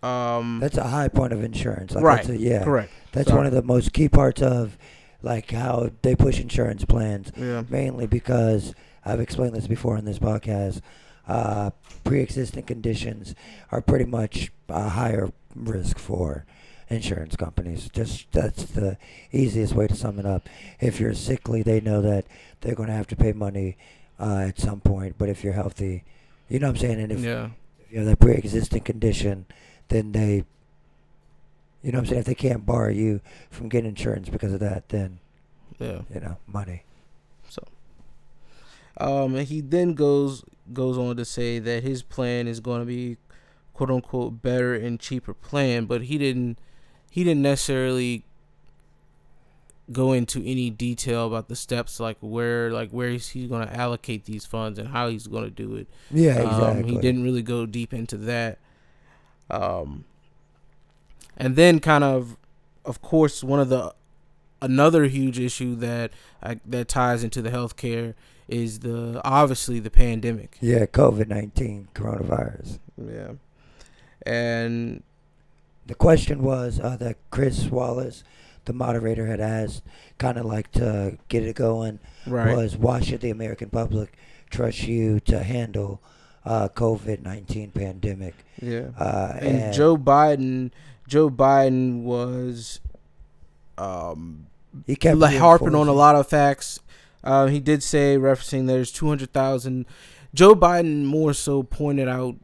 um, 0.05 0.59
That's 0.61 0.77
a 0.77 0.87
high 0.87 1.07
point 1.07 1.33
of 1.33 1.43
insurance. 1.43 1.93
Like 1.93 2.03
right. 2.03 2.17
That's 2.17 2.29
a, 2.29 2.37
yeah. 2.37 2.63
Correct. 2.63 2.91
That's 3.11 3.27
Sorry. 3.27 3.39
one 3.39 3.47
of 3.47 3.53
the 3.53 3.63
most 3.63 3.93
key 3.93 4.07
parts 4.07 4.41
of 4.41 4.77
like 5.21 5.51
how 5.51 5.89
they 6.01 6.15
push 6.15 6.39
insurance 6.39 6.85
plans. 6.85 7.31
Yeah. 7.35 7.63
Mainly 7.67 8.07
because 8.07 8.73
I've 9.03 9.19
explained 9.19 9.55
this 9.55 9.67
before 9.67 9.97
in 9.97 10.05
this 10.05 10.19
podcast. 10.19 10.81
Uh, 11.27 11.71
pre-existing 12.05 12.63
conditions 12.63 13.35
are 13.69 13.81
pretty 13.81 14.05
much 14.05 14.49
a 14.69 14.87
higher 14.87 15.29
risk 15.55 15.99
for 15.99 16.45
insurance 16.89 17.35
companies. 17.35 17.89
Just 17.91 18.31
that's 18.31 18.63
the 18.63 18.97
easiest 19.31 19.73
way 19.73 19.87
to 19.87 19.95
sum 19.95 20.19
it 20.19 20.25
up. 20.25 20.47
If 20.79 20.99
you're 20.99 21.13
sickly, 21.13 21.61
they 21.63 21.81
know 21.81 22.01
that 22.01 22.25
they're 22.61 22.75
going 22.75 22.89
to 22.89 22.95
have 22.95 23.07
to 23.07 23.15
pay 23.15 23.33
money 23.33 23.77
uh, 24.19 24.45
at 24.47 24.59
some 24.59 24.79
point. 24.79 25.15
But 25.17 25.29
if 25.29 25.43
you're 25.43 25.53
healthy, 25.53 26.03
you 26.49 26.59
know 26.59 26.67
what 26.67 26.75
I'm 26.77 26.81
saying. 26.81 26.99
And 27.01 27.11
if 27.11 27.19
Yeah. 27.19 27.49
if 27.79 27.91
you 27.91 27.99
have 27.99 28.07
that 28.07 28.19
pre-existing 28.19 28.81
condition, 28.81 29.45
then 29.89 30.11
they, 30.11 30.43
you 31.83 31.91
know 31.91 31.99
what 31.99 32.03
I'm 32.03 32.05
saying, 32.07 32.19
if 32.19 32.25
they 32.25 32.35
can't 32.35 32.65
bar 32.65 32.89
you 32.91 33.21
from 33.49 33.69
getting 33.69 33.89
insurance 33.89 34.29
because 34.29 34.53
of 34.53 34.59
that, 34.59 34.89
then, 34.89 35.19
Yeah. 35.79 36.01
you 36.13 36.19
know, 36.19 36.37
money. 36.47 36.83
So, 37.49 37.63
um, 38.99 39.35
and 39.35 39.47
he 39.47 39.61
then 39.61 39.93
goes 39.93 40.43
goes 40.73 40.97
on 40.97 41.15
to 41.15 41.23
say 41.23 41.59
that 41.59 41.83
his 41.83 42.03
plan 42.03 42.45
is 42.47 42.59
going 42.59 42.81
to 42.81 42.85
be 42.85 43.15
quote 43.73 43.89
unquote 43.91 44.41
better 44.41 44.73
and 44.75 44.99
cheaper 44.99 45.33
plan, 45.33 45.85
but 45.85 46.03
he 46.03 46.17
didn't 46.17 46.57
he 47.17 47.23
didn't 47.23 47.41
necessarily 47.41 48.23
go 49.91 50.13
into 50.13 50.39
any 50.45 50.69
detail 50.69 51.25
about 51.25 51.47
the 51.47 51.55
steps 51.55 51.99
like 51.99 52.15
where 52.19 52.69
like 52.71 52.91
where 52.91 53.09
he's, 53.09 53.29
he's 53.29 53.49
going 53.49 53.67
to 53.67 53.75
allocate 53.75 54.25
these 54.25 54.45
funds 54.45 54.77
and 54.77 54.89
how 54.89 55.07
he's 55.07 55.25
going 55.25 55.43
to 55.43 55.49
do 55.49 55.75
it. 55.75 55.87
Yeah, 56.11 56.35
Um, 56.41 56.47
exactly. 56.77 56.91
he 56.93 56.99
didn't 56.99 57.23
really 57.23 57.41
go 57.41 57.65
deep 57.65 57.91
into 57.91 58.17
that. 58.17 58.59
Um, 59.49 60.05
and 61.35 61.55
then 61.55 61.79
kind 61.79 62.03
of, 62.03 62.37
of 62.85 63.01
course, 63.01 63.43
one 63.43 63.59
of 63.59 63.69
the 63.69 63.95
another 64.61 65.05
huge 65.05 65.39
issue 65.39 65.73
that 65.77 66.11
uh, 66.43 66.53
that 66.67 66.87
ties 66.87 67.23
into 67.23 67.41
the 67.41 67.49
healthcare 67.49 68.13
is 68.47 68.79
the 68.81 69.19
obviously 69.23 69.79
the 69.79 69.89
pandemic. 69.89 70.57
Yeah, 70.61 70.85
COVID 70.85 71.29
nineteen 71.29 71.87
coronavirus. 71.95 72.77
Yeah, 73.03 73.31
and 74.23 75.01
The 75.87 75.95
question 75.95 76.43
was 76.43 76.79
uh, 76.79 76.97
that 76.97 77.17
Chris 77.31 77.65
Wallace, 77.67 78.23
the 78.65 78.73
moderator, 78.73 79.25
had 79.25 79.39
asked, 79.39 79.83
kind 80.17 80.37
of 80.37 80.45
like 80.45 80.71
to 80.73 81.17
get 81.29 81.43
it 81.43 81.55
going, 81.55 81.99
right, 82.25 82.55
was 82.55 82.75
why 82.77 82.99
should 82.99 83.21
the 83.21 83.29
American 83.29 83.69
public 83.69 84.17
trust 84.49 84.83
you 84.87 85.19
to 85.21 85.43
handle 85.43 86.01
uh, 86.45 86.67
COVID 86.69 87.21
nineteen 87.23 87.71
pandemic? 87.71 88.35
yeah, 88.61 88.89
Uh, 88.97 89.37
and 89.39 89.73
Joe 89.73 89.97
Biden, 89.97 90.71
Joe 91.07 91.29
Biden 91.29 92.03
was, 92.03 92.81
um, 93.77 94.47
he 94.85 94.95
kept 94.95 95.21
harping 95.21 95.75
on 95.75 95.87
a 95.87 95.93
lot 95.93 96.15
of 96.15 96.27
facts. 96.27 96.79
Uh, 97.23 97.47
he 97.47 97.59
did 97.59 97.83
say, 97.83 98.17
referencing 98.17 98.67
there's 98.67 98.91
200,000. 98.91 99.85
Joe 100.33 100.53
Biden 100.55 101.03
more 101.03 101.33
so 101.33 101.63
pointed 101.63 102.07
out 102.07 102.35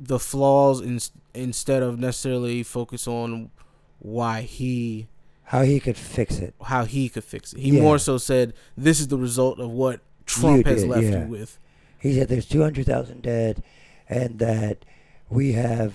the 0.00 0.18
flaws 0.18 0.80
in, 0.80 1.00
instead 1.34 1.82
of 1.82 1.98
necessarily 1.98 2.62
focus 2.62 3.06
on 3.08 3.50
why 3.98 4.42
he 4.42 5.08
how 5.44 5.62
he 5.62 5.80
could 5.80 5.96
fix 5.96 6.38
it. 6.38 6.54
how 6.64 6.84
he 6.84 7.08
could 7.08 7.24
fix 7.24 7.52
it. 7.52 7.60
He 7.60 7.70
Yeah. 7.76 7.82
more 7.82 7.98
so 7.98 8.18
said 8.18 8.52
this 8.76 9.00
is 9.00 9.08
the 9.08 9.18
result 9.18 9.58
of 9.58 9.70
what 9.70 10.00
Trump 10.26 10.66
has 10.66 10.84
left 10.84 11.04
yeah. 11.04 11.24
you 11.24 11.30
with. 11.30 11.58
He 11.98 12.14
said 12.14 12.28
there's 12.28 12.46
200,000 12.46 13.22
dead, 13.22 13.62
and 14.08 14.38
that 14.38 14.84
we 15.30 15.52
have 15.52 15.94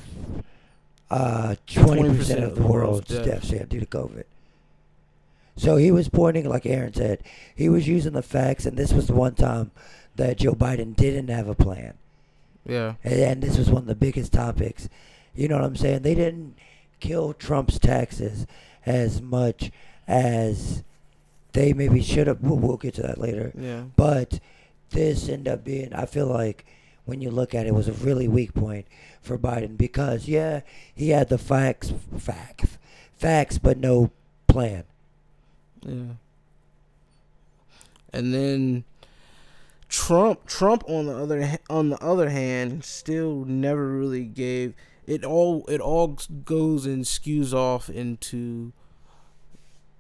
uh, 1.10 1.56
20% 1.68 2.44
of 2.44 2.56
the 2.56 2.64
world's 2.64 3.08
death. 3.08 3.26
deaths 3.26 3.52
yeah, 3.52 3.64
due 3.64 3.80
to 3.80 3.86
COVID. 3.86 4.24
So 5.56 5.76
he 5.78 5.92
was 5.92 6.10
pointing, 6.10 6.50
like 6.50 6.66
Aaron 6.66 6.94
said, 6.94 7.24
he 7.56 7.70
was 7.70 7.88
using 7.88 8.14
the 8.14 8.24
facts, 8.24 8.66
and 8.66 8.76
this 8.76 8.92
was 8.92 9.06
the 9.08 9.14
one 9.14 9.36
time 9.36 9.70
that 10.16 10.38
Joe 10.40 10.54
Biden 10.54 10.96
didn't 10.96 11.28
have 11.28 11.48
a 11.48 11.54
plan. 11.56 11.94
Yeah, 12.66 12.96
And, 13.04 13.14
and 13.14 13.44
this 13.44 13.58
was 13.58 13.70
one 13.70 13.82
of 13.84 13.88
the 13.88 13.96
biggest 13.96 14.32
topics. 14.34 14.88
You 15.36 15.48
know 15.48 15.56
what 15.56 15.66
I'm 15.66 15.76
saying? 15.76 16.04
They 16.04 16.16
didn't 16.16 16.56
kill 17.00 17.34
Trump's 17.34 17.78
taxes 17.80 18.46
as 18.86 19.22
much 19.22 19.72
as 20.08 20.84
they 21.52 21.74
maybe 21.74 22.02
should 22.02 22.28
have. 22.28 22.42
We'll, 22.42 22.58
we'll 22.58 22.78
get 22.78 22.94
to 22.96 23.02
that 23.02 23.18
later. 23.18 23.52
yeah, 23.58 23.84
But 23.96 24.40
this 24.92 25.28
ended 25.28 25.54
up 25.54 25.64
being, 25.64 25.94
I 25.94 26.06
feel 26.06 26.28
like, 26.28 26.66
when 27.06 27.20
you 27.20 27.30
look 27.32 27.54
at 27.54 27.66
it, 27.66 27.74
was 27.74 27.90
a 27.90 27.94
really 27.94 28.30
weak 28.30 28.54
point 28.54 28.86
for 29.22 29.38
Biden 29.38 29.76
because, 29.78 30.28
yeah, 30.30 30.62
he 30.96 31.10
had 31.10 31.28
the 31.28 31.38
facts, 31.38 31.92
facts, 32.18 32.78
facts, 33.18 33.58
but 33.58 33.78
no 33.78 34.10
plan. 34.48 34.86
yeah. 35.86 36.14
And 38.14 38.34
then 38.34 38.84
Trump 39.94 40.48
Trump 40.48 40.84
on 40.88 41.06
the 41.06 41.16
other 41.16 41.60
on 41.70 41.90
the 41.90 42.04
other 42.04 42.30
hand 42.30 42.84
still 42.84 43.46
never 43.46 43.88
really 43.88 44.24
gave 44.26 44.74
it 45.06 45.24
all 45.24 45.64
it 45.68 45.80
all 45.80 46.18
goes 46.44 46.88
and 46.88 47.04
skews 47.04 47.54
off 47.54 47.92
into 47.92 48.74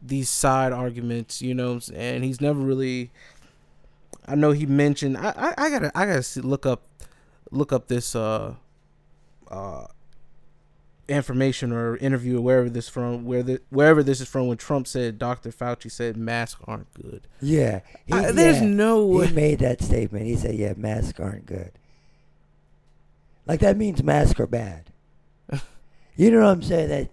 these 0.01 0.29
side 0.29 0.73
arguments, 0.73 1.43
you 1.43 1.53
know, 1.53 1.79
and 1.93 2.23
he's 2.23 2.41
never 2.41 2.59
really 2.59 3.11
I 4.25 4.33
know 4.33 4.51
he 4.51 4.65
mentioned 4.65 5.15
I 5.15 5.29
I, 5.37 5.65
I 5.65 5.69
gotta 5.69 5.91
I 5.93 6.07
gotta 6.07 6.23
see, 6.23 6.41
look 6.41 6.65
up 6.65 6.81
look 7.51 7.71
up 7.71 7.87
this 7.87 8.15
uh 8.15 8.55
uh 9.51 9.85
information 11.09 11.71
or 11.73 11.97
interview 11.97 12.37
or 12.37 12.41
wherever 12.41 12.69
this 12.69 12.87
from 12.87 13.25
where 13.25 13.43
the 13.43 13.59
wherever 13.69 14.01
this 14.03 14.21
is 14.21 14.27
from 14.27 14.47
when 14.47 14.57
Trump 14.57 14.87
said 14.87 15.19
Dr. 15.19 15.51
Fauci 15.51 15.91
said 15.91 16.15
masks 16.15 16.61
aren't 16.65 16.93
good. 16.93 17.27
Yeah. 17.41 17.81
He, 18.05 18.13
I, 18.13 18.31
there's 18.31 18.61
yeah, 18.61 18.67
no 18.67 19.05
way. 19.05 19.27
He 19.27 19.33
made 19.33 19.59
that 19.59 19.81
statement. 19.81 20.25
He 20.25 20.35
said, 20.35 20.55
yeah, 20.55 20.73
masks 20.77 21.19
aren't 21.19 21.45
good. 21.45 21.71
Like, 23.45 23.59
that 23.59 23.75
means 23.75 24.01
masks 24.01 24.39
are 24.39 24.47
bad. 24.47 24.91
you 26.15 26.31
know 26.31 26.39
what 26.41 26.47
I'm 26.51 26.61
saying? 26.63 26.87
That 26.89 27.09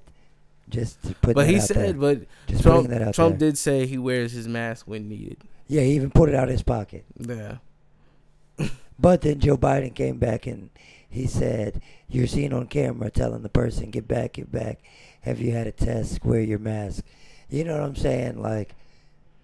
Just 0.68 1.02
to 1.02 1.14
put 1.16 1.35
But 1.35 1.47
that 1.47 1.50
he 1.50 1.56
out 1.56 1.62
said, 1.62 1.76
there. 1.76 1.94
but 1.94 2.26
Just 2.47 2.62
Trump 2.62 2.88
that 2.90 3.02
out 3.02 3.14
Trump 3.14 3.38
there. 3.40 3.49
did 3.50 3.59
say 3.59 3.87
he 3.87 3.99
wears 3.99 4.30
his 4.32 4.47
mask 4.47 4.87
when 4.87 5.09
needed. 5.09 5.38
Yeah, 5.66 5.82
he 5.82 5.92
even 5.94 6.11
put 6.12 6.28
it 6.28 6.35
out 6.37 6.44
of 6.44 6.50
his 6.52 6.62
pocket. 6.62 7.04
Yeah. 7.18 7.56
But 8.99 9.23
then 9.23 9.40
Joe 9.40 9.56
Biden 9.56 9.94
came 9.94 10.18
back 10.18 10.47
and 10.47 10.68
he 11.11 11.26
said, 11.26 11.83
"You're 12.09 12.26
seen 12.26 12.52
on 12.52 12.67
camera 12.67 13.11
telling 13.11 13.43
the 13.43 13.49
person, 13.49 13.90
get 13.90 14.09
back, 14.09 14.35
get 14.35 14.50
back. 14.50 14.79
Have 15.23 15.40
you 15.40 15.52
had 15.52 15.67
a 15.67 15.73
test? 15.73 16.25
Wear 16.25 16.40
your 16.40 16.59
mask." 16.59 17.05
You 17.50 17.64
know 17.64 17.75
what 17.75 17.83
I'm 17.83 17.97
saying? 17.97 18.40
Like, 18.40 18.75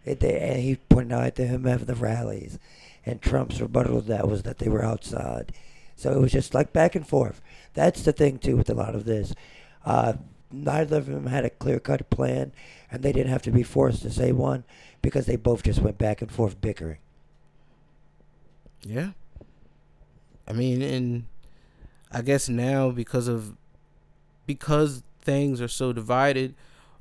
it, 0.05 0.21
they, 0.21 0.39
and 0.39 0.61
he 0.61 0.77
pointed 0.77 1.13
out 1.13 1.35
to 1.35 1.47
him 1.47 1.65
having 1.65 1.87
the 1.87 1.97
rallies, 1.97 2.59
and 3.05 3.21
Trump's 3.21 3.61
rebuttal 3.61 4.01
to 4.01 4.09
that 4.09 4.29
was 4.29 4.45
that 4.45 4.59
they 4.59 4.69
were 4.69 4.85
outside. 4.85 5.53
So 5.97 6.13
it 6.13 6.21
was 6.21 6.33
just 6.33 6.55
like 6.55 6.73
back 6.73 6.95
and 6.95 7.07
forth. 7.07 7.41
That's 7.75 8.03
the 8.03 8.13
thing 8.13 8.39
too 8.39 8.57
with 8.57 8.71
a 8.71 8.75
lot 8.75 8.95
of 8.95 9.05
this. 9.05 9.35
Uh, 9.85 10.15
neither 10.53 10.99
of 10.99 11.07
them 11.07 11.27
had 11.27 11.45
a 11.45 11.51
clear 11.51 11.81
cut 11.81 12.09
plan, 12.11 12.53
and 12.91 13.03
they 13.03 13.13
didn't 13.13 13.33
have 13.33 13.43
to 13.43 13.51
be 13.51 13.63
forced 13.63 14.03
to 14.03 14.11
say 14.11 14.31
one 14.31 14.65
because 15.03 15.27
they 15.27 15.37
both 15.37 15.63
just 15.63 15.81
went 15.81 15.99
back 15.99 16.23
and 16.23 16.31
forth 16.31 16.61
bickering. 16.61 16.99
Yeah. 18.83 19.11
I 20.47 20.53
mean, 20.53 20.83
and 20.83 21.25
I 22.13 22.23
guess 22.23 22.49
now 22.49 22.91
because 22.91 23.29
of 23.29 23.57
because 24.47 25.03
things 25.21 25.61
are 25.61 25.69
so 25.69 25.93
divided, 25.93 26.55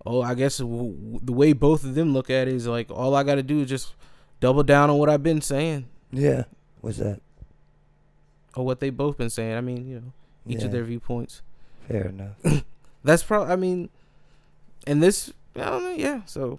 oh, 0.06 0.22
I 0.22 0.34
guess 0.34 0.58
w- 0.58 0.94
w- 0.94 1.20
the 1.22 1.32
way 1.34 1.54
both 1.54 1.84
of 1.84 1.96
them 1.96 2.14
look 2.14 2.30
at 2.30 2.48
it 2.48 2.54
is 2.54 2.68
like 2.68 2.90
all 2.92 3.16
I 3.16 3.24
got 3.24 3.36
to 3.36 3.44
do 3.44 3.62
is 3.62 3.70
just 3.70 3.94
double 4.40 4.64
down 4.64 4.90
on 4.90 4.98
what 4.98 5.10
I've 5.10 5.24
been 5.24 5.42
saying 5.42 5.86
Yeah, 6.12 6.44
what's 6.82 6.98
that? 6.98 7.22
or 8.56 8.66
what 8.66 8.80
they 8.80 8.90
both 8.90 9.18
been 9.18 9.30
saying. 9.30 9.54
I 9.56 9.62
mean, 9.62 9.88
you 9.88 9.96
know, 9.96 10.14
each 10.48 10.60
Yeah. 10.60 10.66
of 10.66 10.72
their 10.72 10.84
viewpoints. 10.84 11.42
Fair 11.88 12.08
enough. 12.08 12.64
That's 13.04 13.22
probably. 13.22 13.52
I 13.54 13.56
mean, 13.58 13.90
and 14.88 15.04
this. 15.04 15.32
I 15.56 15.66
don't 15.70 15.84
know. 15.84 15.92
Yeah. 15.92 16.22
So 16.26 16.58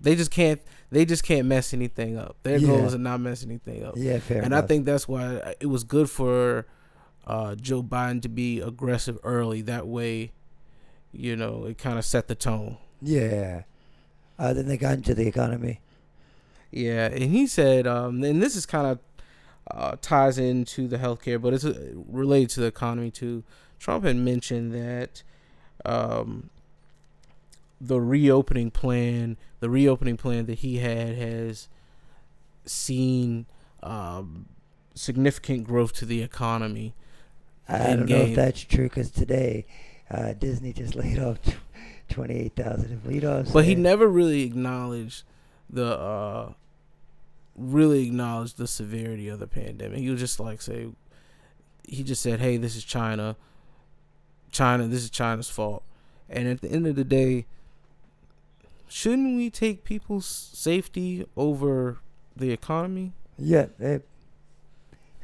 they 0.00 0.14
just 0.14 0.30
can't. 0.30 0.60
They 0.90 1.04
just 1.04 1.22
can't 1.24 1.46
mess 1.46 1.72
anything 1.72 2.18
up. 2.18 2.36
Their 2.42 2.58
goal 2.60 2.78
Yeah. 2.78 2.84
is 2.86 2.92
to 2.92 2.98
not 2.98 3.20
mess 3.20 3.42
anything 3.44 3.82
up. 3.84 3.94
Yeah, 3.96 4.18
fair 4.18 4.38
and 4.38 4.46
enough. 4.48 4.64
I 4.64 4.66
think 4.66 4.84
that's 4.84 5.08
why 5.08 5.54
it 5.60 5.66
was 5.66 5.82
good 5.84 6.10
for 6.10 6.66
uh, 7.26 7.54
Joe 7.54 7.82
Biden 7.82 8.22
to 8.22 8.28
be 8.28 8.60
aggressive 8.60 9.18
early. 9.24 9.62
That 9.62 9.86
way, 9.86 10.32
you 11.12 11.36
know, 11.36 11.64
it 11.64 11.78
kind 11.78 11.98
of 11.98 12.04
set 12.04 12.28
the 12.28 12.34
tone. 12.34 12.78
Yeah. 13.00 13.62
Uh, 14.38 14.52
then 14.52 14.66
they 14.66 14.76
got 14.76 14.94
into 14.94 15.14
the 15.14 15.26
economy. 15.26 15.80
Yeah, 16.70 17.06
and 17.06 17.22
he 17.22 17.46
said, 17.46 17.86
um, 17.86 18.24
and 18.24 18.42
this 18.42 18.56
is 18.56 18.66
kind 18.66 18.86
of 18.86 18.98
uh, 19.70 19.96
ties 20.00 20.38
into 20.38 20.88
the 20.88 20.98
healthcare, 20.98 21.40
but 21.40 21.54
it's 21.54 21.64
uh, 21.64 21.92
related 22.08 22.50
to 22.50 22.60
the 22.60 22.66
economy 22.66 23.10
too. 23.10 23.44
Trump 23.78 24.04
had 24.04 24.16
mentioned 24.16 24.74
that 24.74 25.22
um, 25.84 26.50
the 27.80 28.00
reopening 28.00 28.70
plan, 28.70 29.36
the 29.60 29.70
reopening 29.70 30.16
plan 30.16 30.46
that 30.46 30.60
he 30.60 30.78
had, 30.78 31.16
has 31.16 31.68
seen 32.64 33.46
um, 33.82 34.46
significant 34.94 35.64
growth 35.64 35.92
to 35.92 36.06
the 36.06 36.22
economy. 36.22 36.94
I 37.68 37.78
don't 37.96 38.08
know 38.08 38.16
if 38.16 38.34
that's 38.34 38.60
true 38.62 38.84
because 38.84 39.10
today 39.10 39.66
uh, 40.10 40.34
Disney 40.34 40.72
just 40.72 40.94
laid 40.96 41.18
off 41.18 41.40
tw- 41.42 41.56
28,000 42.10 42.88
people. 42.88 43.12
You 43.12 43.20
know 43.20 43.44
But 43.52 43.64
he 43.64 43.74
never 43.74 44.06
really 44.06 44.42
acknowledged 44.42 45.22
the 45.70 45.98
uh 45.98 46.52
really 47.56 48.06
acknowledged 48.06 48.58
the 48.58 48.66
severity 48.66 49.28
of 49.28 49.38
the 49.38 49.46
pandemic. 49.46 49.98
He 49.98 50.10
was 50.10 50.20
just 50.20 50.38
like 50.38 50.60
say 50.60 50.88
he 51.86 52.02
just 52.02 52.22
said, 52.22 52.40
"Hey, 52.40 52.56
this 52.56 52.76
is 52.76 52.84
China. 52.84 53.36
China, 54.50 54.86
this 54.86 55.02
is 55.04 55.10
China's 55.10 55.48
fault." 55.50 55.82
And 56.28 56.48
at 56.48 56.60
the 56.60 56.70
end 56.70 56.86
of 56.86 56.96
the 56.96 57.04
day, 57.04 57.46
shouldn't 58.88 59.36
we 59.36 59.50
take 59.50 59.84
people's 59.84 60.26
safety 60.26 61.26
over 61.36 61.98
the 62.36 62.50
economy? 62.50 63.12
Yeah, 63.38 63.66
eh, 63.80 63.98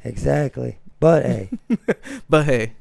exactly. 0.03 0.79
But 1.01 1.25
hey, 1.25 1.49
But 2.29 2.45
hey, 2.45 2.73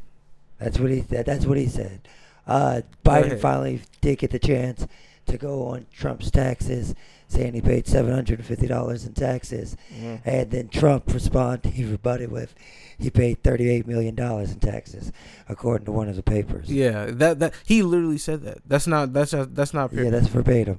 that's 0.59 0.79
what 0.79 0.91
he 0.93 1.01
that, 1.01 1.27
that's 1.27 1.45
what 1.47 1.59
he 1.59 1.67
said. 1.67 2.07
Uh, 2.47 2.83
Biden 3.05 3.27
ahead. 3.27 3.41
finally 3.41 3.83
did 4.01 4.19
get 4.19 4.31
the 4.31 4.39
chance 4.39 4.87
to 5.27 5.39
go 5.39 5.67
on 5.69 5.87
Trump's 5.93 6.31
taxes, 6.31 6.95
saying 7.29 7.55
he 7.55 7.61
paid 7.61 7.87
seven 7.87 8.13
hundred 8.13 8.39
and 8.41 8.47
fifty 8.47 8.67
dollars 8.67 9.05
in 9.07 9.15
taxes, 9.15 9.77
Mhm. 9.95 10.21
and 10.25 10.51
then 10.51 10.69
Trump 10.69 11.13
responded. 11.13 11.73
He 11.73 11.85
rebutted 11.85 12.31
with, 12.31 12.55
he 12.99 13.09
paid 13.11 13.43
thirty-eight 13.43 13.87
million 13.87 14.15
dollars 14.15 14.53
in 14.53 14.59
taxes, 14.61 15.13
according 15.49 15.87
to 15.87 15.93
one 15.93 16.09
of 16.09 16.17
the 16.17 16.23
papers. 16.23 16.71
Yeah, 16.71 17.07
that 17.07 17.39
that 17.39 17.55
he 17.65 17.83
literally 17.83 18.19
said 18.19 18.43
that. 18.43 18.59
That's 18.67 18.87
not 18.87 19.13
that's 19.15 19.33
not 19.33 19.55
that's 19.55 19.73
not 19.73 19.93
Yeah, 19.93 20.11
that's 20.11 20.27
verbatim. 20.29 20.79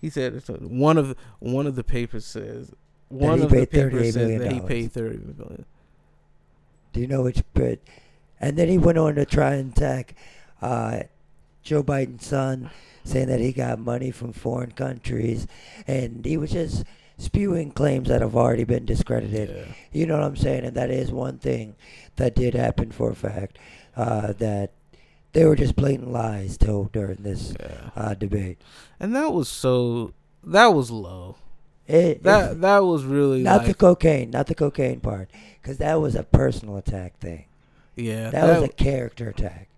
He 0.00 0.10
said 0.10 0.34
it's 0.34 0.48
one 0.48 0.98
of 0.98 1.16
one 1.38 1.66
of 1.66 1.76
the 1.76 1.84
papers 1.84 2.26
says 2.26 2.72
one 3.08 3.38
he 3.38 3.44
of 3.44 3.50
the 3.50 3.56
paid 3.56 3.70
papers 3.70 4.10
$38 4.10 4.12
said 4.12 4.40
that 4.40 4.52
he 4.52 4.60
paid 4.60 4.92
thirty 4.92 5.18
million. 5.18 5.64
Do 6.92 7.00
you 7.00 7.06
know 7.06 7.22
which? 7.22 7.42
But, 7.54 7.78
and 8.40 8.56
then 8.56 8.68
he 8.68 8.78
went 8.78 8.98
on 8.98 9.14
to 9.16 9.24
try 9.24 9.54
and 9.54 9.72
attack 9.72 10.14
uh, 10.60 11.04
Joe 11.62 11.82
Biden's 11.82 12.26
son, 12.26 12.70
saying 13.04 13.28
that 13.28 13.40
he 13.40 13.52
got 13.52 13.78
money 13.78 14.10
from 14.10 14.32
foreign 14.32 14.72
countries, 14.72 15.46
and 15.86 16.24
he 16.24 16.36
was 16.36 16.52
just 16.52 16.84
spewing 17.18 17.70
claims 17.70 18.08
that 18.08 18.20
have 18.20 18.36
already 18.36 18.64
been 18.64 18.84
discredited. 18.84 19.48
Yeah. 19.50 19.74
You 19.92 20.06
know 20.06 20.18
what 20.18 20.24
I'm 20.24 20.36
saying? 20.36 20.64
And 20.64 20.76
that 20.76 20.90
is 20.90 21.12
one 21.12 21.38
thing 21.38 21.76
that 22.16 22.34
did 22.34 22.54
happen 22.54 22.90
for 22.90 23.10
a 23.10 23.14
fact 23.14 23.58
uh, 23.96 24.32
that 24.34 24.72
they 25.32 25.44
were 25.44 25.56
just 25.56 25.76
blatant 25.76 26.12
lies 26.12 26.56
told 26.56 26.92
during 26.92 27.22
this 27.22 27.54
yeah, 27.58 27.90
uh, 27.96 28.14
debate. 28.14 28.60
and 29.00 29.14
that 29.14 29.32
was 29.32 29.48
so 29.48 30.12
that 30.44 30.68
was 30.68 30.90
low. 30.90 31.36
It, 31.92 32.22
That 32.22 32.60
that 32.62 32.78
was 32.84 33.04
really 33.04 33.42
not 33.42 33.66
the 33.66 33.74
cocaine, 33.74 34.30
not 34.30 34.46
the 34.46 34.54
cocaine 34.54 35.00
part, 35.00 35.28
because 35.60 35.76
that 35.78 36.00
was 36.00 36.14
a 36.14 36.22
personal 36.22 36.76
attack 36.78 37.18
thing. 37.18 37.44
yeah 37.96 38.30
That, 38.30 38.60
was 38.60 38.68
a 38.70 38.72
character 38.72 39.28
attack. 39.28 39.68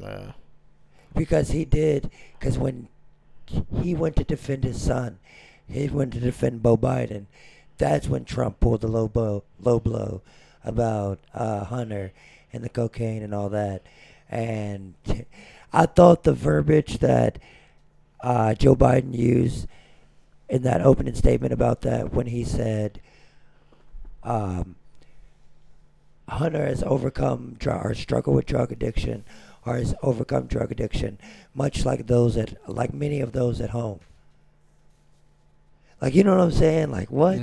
yeah. 0.00 0.32
because 1.14 1.50
he 1.50 1.64
did 1.64 2.10
because 2.38 2.56
when 2.58 2.88
he 3.82 3.94
went 3.94 4.16
to 4.16 4.24
defend 4.24 4.64
his 4.64 4.80
son 4.80 5.18
he 5.68 5.88
went 5.88 6.12
to 6.14 6.20
defend 6.20 6.62
Beau 6.62 6.76
Biden 6.76 7.26
that's 7.78 8.08
when 8.08 8.24
Trump 8.24 8.58
pulled 8.60 8.80
the 8.80 8.88
low 8.88 9.06
blow 9.08 9.44
low 9.60 9.78
blow 9.78 10.22
about 10.64 11.18
uh, 11.34 11.64
Hunter 11.64 12.12
and 12.52 12.64
the 12.64 12.68
cocaine 12.68 13.22
and 13.22 13.34
all 13.34 13.48
that 13.50 13.82
and 14.28 14.94
I 15.72 15.86
thought 15.86 16.24
the 16.24 16.32
verbiage 16.32 16.98
that 16.98 17.38
uh, 18.20 18.54
Joe 18.54 18.74
Biden 18.74 19.14
used 19.14 19.66
in 20.48 20.62
that 20.62 20.80
opening 20.80 21.14
statement 21.14 21.52
about 21.52 21.80
that 21.82 22.12
when 22.12 22.26
he 22.26 22.44
said 22.44 23.00
um, 24.22 24.76
Hunter 26.28 26.64
has 26.64 26.82
overcome 26.84 27.56
dr- 27.58 27.84
or 27.84 27.94
struggled 27.94 28.36
with 28.36 28.46
drug 28.46 28.70
addiction 28.72 29.24
or 29.64 29.76
has 29.76 29.94
overcome 30.02 30.46
drug 30.46 30.70
addiction, 30.70 31.18
much 31.54 31.84
like 31.84 32.06
those 32.06 32.36
at 32.36 32.54
like 32.68 32.94
many 32.94 33.20
of 33.20 33.32
those 33.32 33.60
at 33.60 33.70
home. 33.70 34.00
Like 36.00 36.14
you 36.14 36.22
know 36.24 36.36
what 36.36 36.44
I'm 36.44 36.52
saying? 36.52 36.90
Like 36.90 37.10
what? 37.10 37.38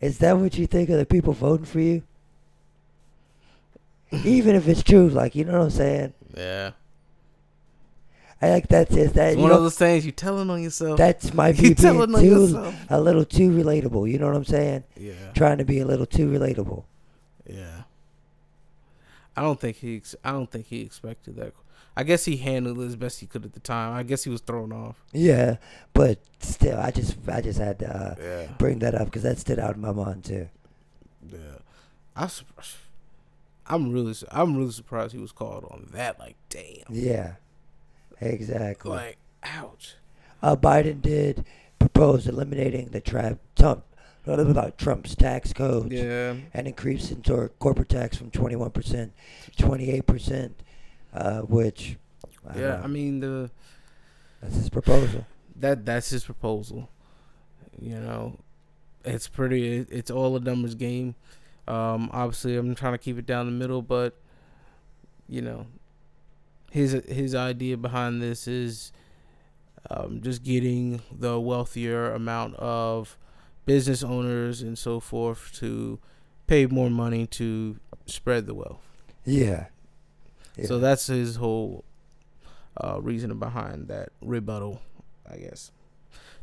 Is 0.00 0.20
Yeah. 0.20 0.32
that 0.32 0.38
what 0.38 0.58
you 0.58 0.66
think 0.66 0.88
of 0.90 0.98
the 0.98 1.06
people 1.06 1.32
voting 1.32 1.66
for 1.66 1.80
you? 1.80 2.02
Even 4.24 4.54
if 4.54 4.68
it's 4.68 4.82
true, 4.82 5.08
like 5.08 5.34
you 5.34 5.44
know 5.44 5.58
what 5.58 5.64
I'm 5.64 5.70
saying? 5.70 6.12
Yeah. 6.36 6.70
I 8.42 8.50
like 8.50 8.68
that's 8.68 8.94
is 8.94 9.12
that 9.14 9.32
It's 9.32 9.40
one 9.40 9.48
know, 9.48 9.56
of 9.56 9.62
those 9.62 9.78
things 9.78 10.04
you 10.04 10.12
telling 10.12 10.50
on 10.50 10.62
yourself. 10.62 10.98
that's 10.98 11.32
my 11.32 11.48
you 11.56 11.74
telling 11.74 12.14
on 12.14 12.20
too 12.20 12.26
yourself. 12.26 12.74
a 12.90 13.00
little 13.00 13.24
too 13.24 13.50
relatable. 13.50 14.10
You 14.10 14.18
know 14.18 14.26
what 14.26 14.36
I'm 14.36 14.44
saying? 14.44 14.84
Yeah. 14.96 15.12
Trying 15.34 15.58
to 15.58 15.64
be 15.64 15.80
a 15.80 15.86
little 15.86 16.04
too 16.06 16.28
relatable. 16.28 16.84
Yeah. 17.48 17.82
I 19.36 19.42
don't 19.42 19.60
think 19.60 19.76
he. 19.78 20.02
I 20.24 20.32
don't 20.32 20.50
think 20.50 20.66
he 20.66 20.80
expected 20.82 21.36
that. 21.36 21.52
I 21.98 22.02
guess 22.02 22.26
he 22.26 22.36
handled 22.36 22.78
it 22.80 22.84
as 22.86 22.96
best 22.96 23.20
he 23.20 23.26
could 23.26 23.44
at 23.46 23.54
the 23.54 23.60
time. 23.60 23.94
I 23.94 24.02
guess 24.02 24.24
he 24.24 24.30
was 24.30 24.42
thrown 24.42 24.70
off. 24.72 25.02
Yeah, 25.12 25.56
but 25.94 26.18
still, 26.40 26.78
I 26.78 26.90
just 26.90 27.16
I 27.28 27.40
just 27.40 27.58
had 27.58 27.78
to 27.80 27.88
uh, 27.88 28.14
Yeah. 28.18 28.52
bring 28.58 28.80
that 28.80 28.94
up 28.94 29.06
because 29.06 29.22
that 29.22 29.38
stood 29.38 29.58
out 29.58 29.76
in 29.76 29.80
my 29.80 29.92
mind 29.92 30.24
too. 30.24 30.48
Yeah. 31.30 31.38
I. 32.14 32.28
I'm 33.66 33.92
really. 33.92 34.14
I'm 34.30 34.56
really 34.56 34.72
surprised 34.72 35.12
he 35.12 35.18
was 35.18 35.32
called 35.32 35.64
on 35.70 35.88
that. 35.92 36.18
Like, 36.18 36.36
damn. 36.50 36.84
Yeah, 36.90 37.34
exactly. 38.20 38.90
Like, 38.90 39.18
ouch. 39.42 39.94
uh, 40.42 40.56
Biden 40.56 41.00
did 41.02 41.44
propose 41.78 42.26
eliminating 42.26 42.88
the 42.88 43.00
tra- 43.00 43.38
Trump, 43.56 43.84
about 44.26 44.76
Trump's 44.78 45.14
tax 45.14 45.52
code 45.52 45.92
Yeah. 45.92 46.34
and 46.52 46.66
increasing 46.66 47.22
tor- 47.22 47.50
corporate 47.58 47.88
tax 47.88 48.16
from 48.16 48.30
21% 48.30 49.10
to 49.56 49.62
28%, 49.62 50.52
uh, 51.14 51.40
which 51.42 51.96
I 52.48 52.58
Yeah. 52.58 52.66
know, 52.68 52.80
I 52.84 52.86
mean 52.88 53.20
the 53.20 53.50
that's 54.40 54.56
his 54.56 54.68
proposal. 54.68 55.26
that 55.56 55.84
that's 55.86 56.10
his 56.10 56.24
proposal. 56.24 56.88
You 57.80 58.00
know, 58.00 58.38
it's 59.04 59.28
pretty. 59.28 59.76
it- 59.78 59.88
It's 59.90 60.10
all 60.10 60.36
a 60.36 60.40
numbers 60.40 60.74
game. 60.74 61.14
Um, 61.68 62.08
obviously, 62.12 62.56
I'm 62.56 62.74
trying 62.74 62.92
to 62.94 62.98
keep 62.98 63.18
it 63.18 63.26
down 63.26 63.46
the 63.46 63.52
middle, 63.52 63.82
but 63.82 64.14
you 65.28 65.42
know, 65.42 65.66
his 66.70 66.92
his 67.08 67.34
idea 67.34 67.76
behind 67.76 68.22
this 68.22 68.46
is 68.46 68.92
um, 69.90 70.20
just 70.20 70.42
getting 70.42 71.00
the 71.10 71.40
wealthier 71.40 72.12
amount 72.12 72.54
of 72.56 73.16
business 73.64 74.02
owners 74.02 74.62
and 74.62 74.78
so 74.78 75.00
forth 75.00 75.52
to 75.54 75.98
pay 76.46 76.66
more 76.66 76.90
money 76.90 77.26
to 77.26 77.78
spread 78.06 78.46
the 78.46 78.54
wealth. 78.54 78.80
Yeah. 79.24 79.66
yeah. 80.56 80.66
So 80.66 80.78
that's 80.78 81.08
his 81.08 81.36
whole 81.36 81.84
uh, 82.82 83.00
reasoning 83.00 83.38
behind 83.38 83.88
that 83.88 84.10
rebuttal, 84.20 84.80
I 85.30 85.36
guess, 85.36 85.72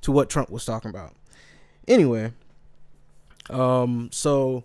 to 0.02 0.12
what 0.12 0.30
Trump 0.30 0.50
was 0.50 0.66
talking 0.66 0.90
about. 0.90 1.14
Anyway, 1.88 2.34
um, 3.50 4.10
so 4.12 4.64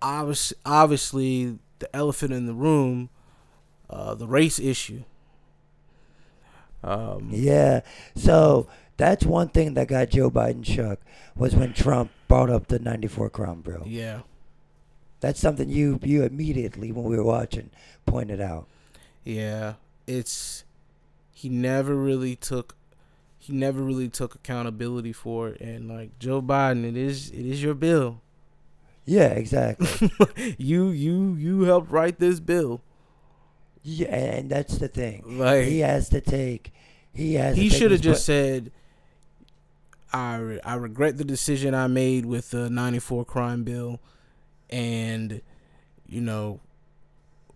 obviously, 0.00 0.58
obviously, 0.64 1.58
the 1.78 1.94
elephant 1.94 2.32
in 2.32 2.46
the 2.46 2.54
room, 2.54 3.10
uh, 3.92 4.14
the 4.14 4.26
race 4.26 4.58
issue. 4.58 5.02
Um, 6.82 7.28
Yeah. 7.30 7.80
So 8.16 8.66
that's 8.96 9.24
one 9.24 9.48
thing 9.48 9.74
that 9.74 9.88
got 9.88 10.10
Joe 10.10 10.30
Biden 10.30 10.64
shook 10.64 11.00
was 11.36 11.54
when 11.54 11.72
Trump 11.72 12.10
brought 12.28 12.50
up 12.50 12.68
the 12.68 12.78
94 12.78 13.30
crime 13.30 13.60
bill. 13.60 13.82
yeah, 13.86 14.20
That's 15.20 15.40
something 15.40 15.68
you 15.68 15.98
you 16.02 16.24
immediately 16.24 16.92
when 16.92 17.04
we 17.04 17.16
were 17.16 17.24
watching 17.24 17.70
pointed 18.06 18.40
out. 18.40 18.66
yeah. 19.24 19.74
It's 20.06 20.64
he 21.32 21.48
never 21.48 21.94
really 21.94 22.34
took 22.34 22.74
he 23.38 23.52
never 23.52 23.82
really 23.82 24.08
took 24.08 24.34
accountability 24.34 25.12
for 25.12 25.48
it, 25.50 25.60
and 25.60 25.88
like 25.88 26.18
Joe 26.18 26.42
Biden, 26.42 26.84
it 26.84 26.96
is 26.96 27.30
it 27.30 27.46
is 27.46 27.62
your 27.62 27.74
bill. 27.74 28.20
Yeah, 29.04 29.28
exactly. 29.28 30.10
you 30.58 30.88
you 30.88 31.34
you 31.34 31.62
helped 31.62 31.90
write 31.90 32.18
this 32.18 32.40
bill. 32.40 32.80
Yeah, 33.82 34.14
and 34.14 34.50
that's 34.50 34.78
the 34.78 34.88
thing. 34.88 35.38
Like 35.38 35.64
he 35.64 35.80
has 35.80 36.08
to 36.10 36.20
take. 36.20 36.72
He 37.12 37.34
has. 37.34 37.56
he 37.56 37.68
should 37.68 37.90
have 37.90 38.00
just 38.00 38.24
said, 38.24 38.72
"I 40.12 40.36
re- 40.36 40.60
I 40.64 40.74
regret 40.74 41.18
the 41.18 41.24
decision 41.24 41.74
I 41.74 41.88
made 41.88 42.24
with 42.24 42.50
the 42.50 42.70
'94 42.70 43.24
crime 43.24 43.64
bill, 43.64 44.00
and 44.70 45.42
you 46.06 46.20
know, 46.20 46.60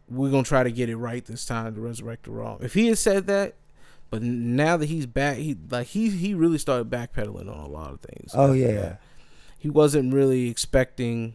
we're 0.08 0.30
gonna 0.30 0.42
try 0.42 0.62
to 0.62 0.72
get 0.72 0.88
it 0.88 0.96
right 0.96 1.24
this 1.24 1.46
time 1.46 1.74
to 1.74 1.80
resurrect 1.80 2.24
the 2.24 2.32
wrong." 2.32 2.58
If 2.60 2.74
he 2.74 2.88
had 2.88 2.98
said 2.98 3.26
that, 3.28 3.54
but 4.10 4.22
now 4.22 4.76
that 4.76 4.86
he's 4.86 5.06
back, 5.06 5.36
he 5.38 5.56
like 5.70 5.88
he 5.88 6.10
he 6.10 6.34
really 6.34 6.58
started 6.58 6.90
backpedaling 6.90 7.50
on 7.50 7.58
a 7.58 7.68
lot 7.68 7.92
of 7.92 8.00
things. 8.00 8.32
Oh 8.34 8.52
yeah, 8.52 8.72
that. 8.72 9.00
he 9.58 9.70
wasn't 9.70 10.12
really 10.12 10.48
expecting. 10.48 11.34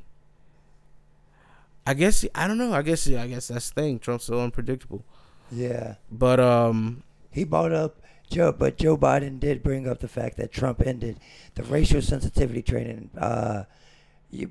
I 1.85 1.93
guess 1.93 2.25
I 2.35 2.47
don't 2.47 2.57
know. 2.57 2.73
I 2.73 2.81
guess 2.83 3.07
I 3.07 3.27
guess 3.27 3.47
that's 3.47 3.69
the 3.71 3.81
thing. 3.81 3.99
Trump's 3.99 4.25
so 4.25 4.39
unpredictable. 4.41 5.03
yeah. 5.51 5.95
But 6.11 6.39
um, 6.39 7.03
He 7.31 7.43
brought 7.43 7.71
up 7.71 7.97
Joe, 8.29 8.51
but 8.51 8.77
Joe 8.77 8.97
Biden 8.97 9.39
did 9.39 9.63
bring 9.63 9.87
up 9.87 9.99
the 9.99 10.07
fact 10.07 10.37
that 10.37 10.51
Trump 10.51 10.81
ended 10.85 11.19
the 11.55 11.63
racial 11.63 12.01
sensitivity 12.01 12.61
training 12.61 13.09
uh, 13.17 13.63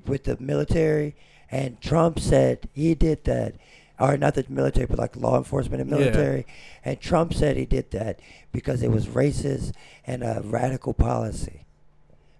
with 0.05 0.25
the 0.25 0.37
military, 0.39 1.15
and 1.49 1.79
Trump 1.81 2.19
said 2.19 2.69
he 2.73 2.93
did 2.95 3.23
that, 3.23 3.55
or 3.99 4.17
not 4.17 4.35
the 4.35 4.45
military, 4.49 4.85
but 4.85 4.99
like 4.99 5.15
law 5.15 5.37
enforcement 5.37 5.81
and 5.81 5.89
military, 5.89 6.11
Yeah. 6.11 6.21
military, 6.21 6.45
and 6.85 6.99
Trump 6.99 7.33
said 7.33 7.57
he 7.57 7.65
did 7.65 7.89
that 7.91 8.19
because 8.51 8.83
it 8.83 8.91
was 8.91 9.07
racist 9.07 9.71
and 10.05 10.21
a 10.23 10.41
radical 10.43 10.93
policy, 10.93 11.65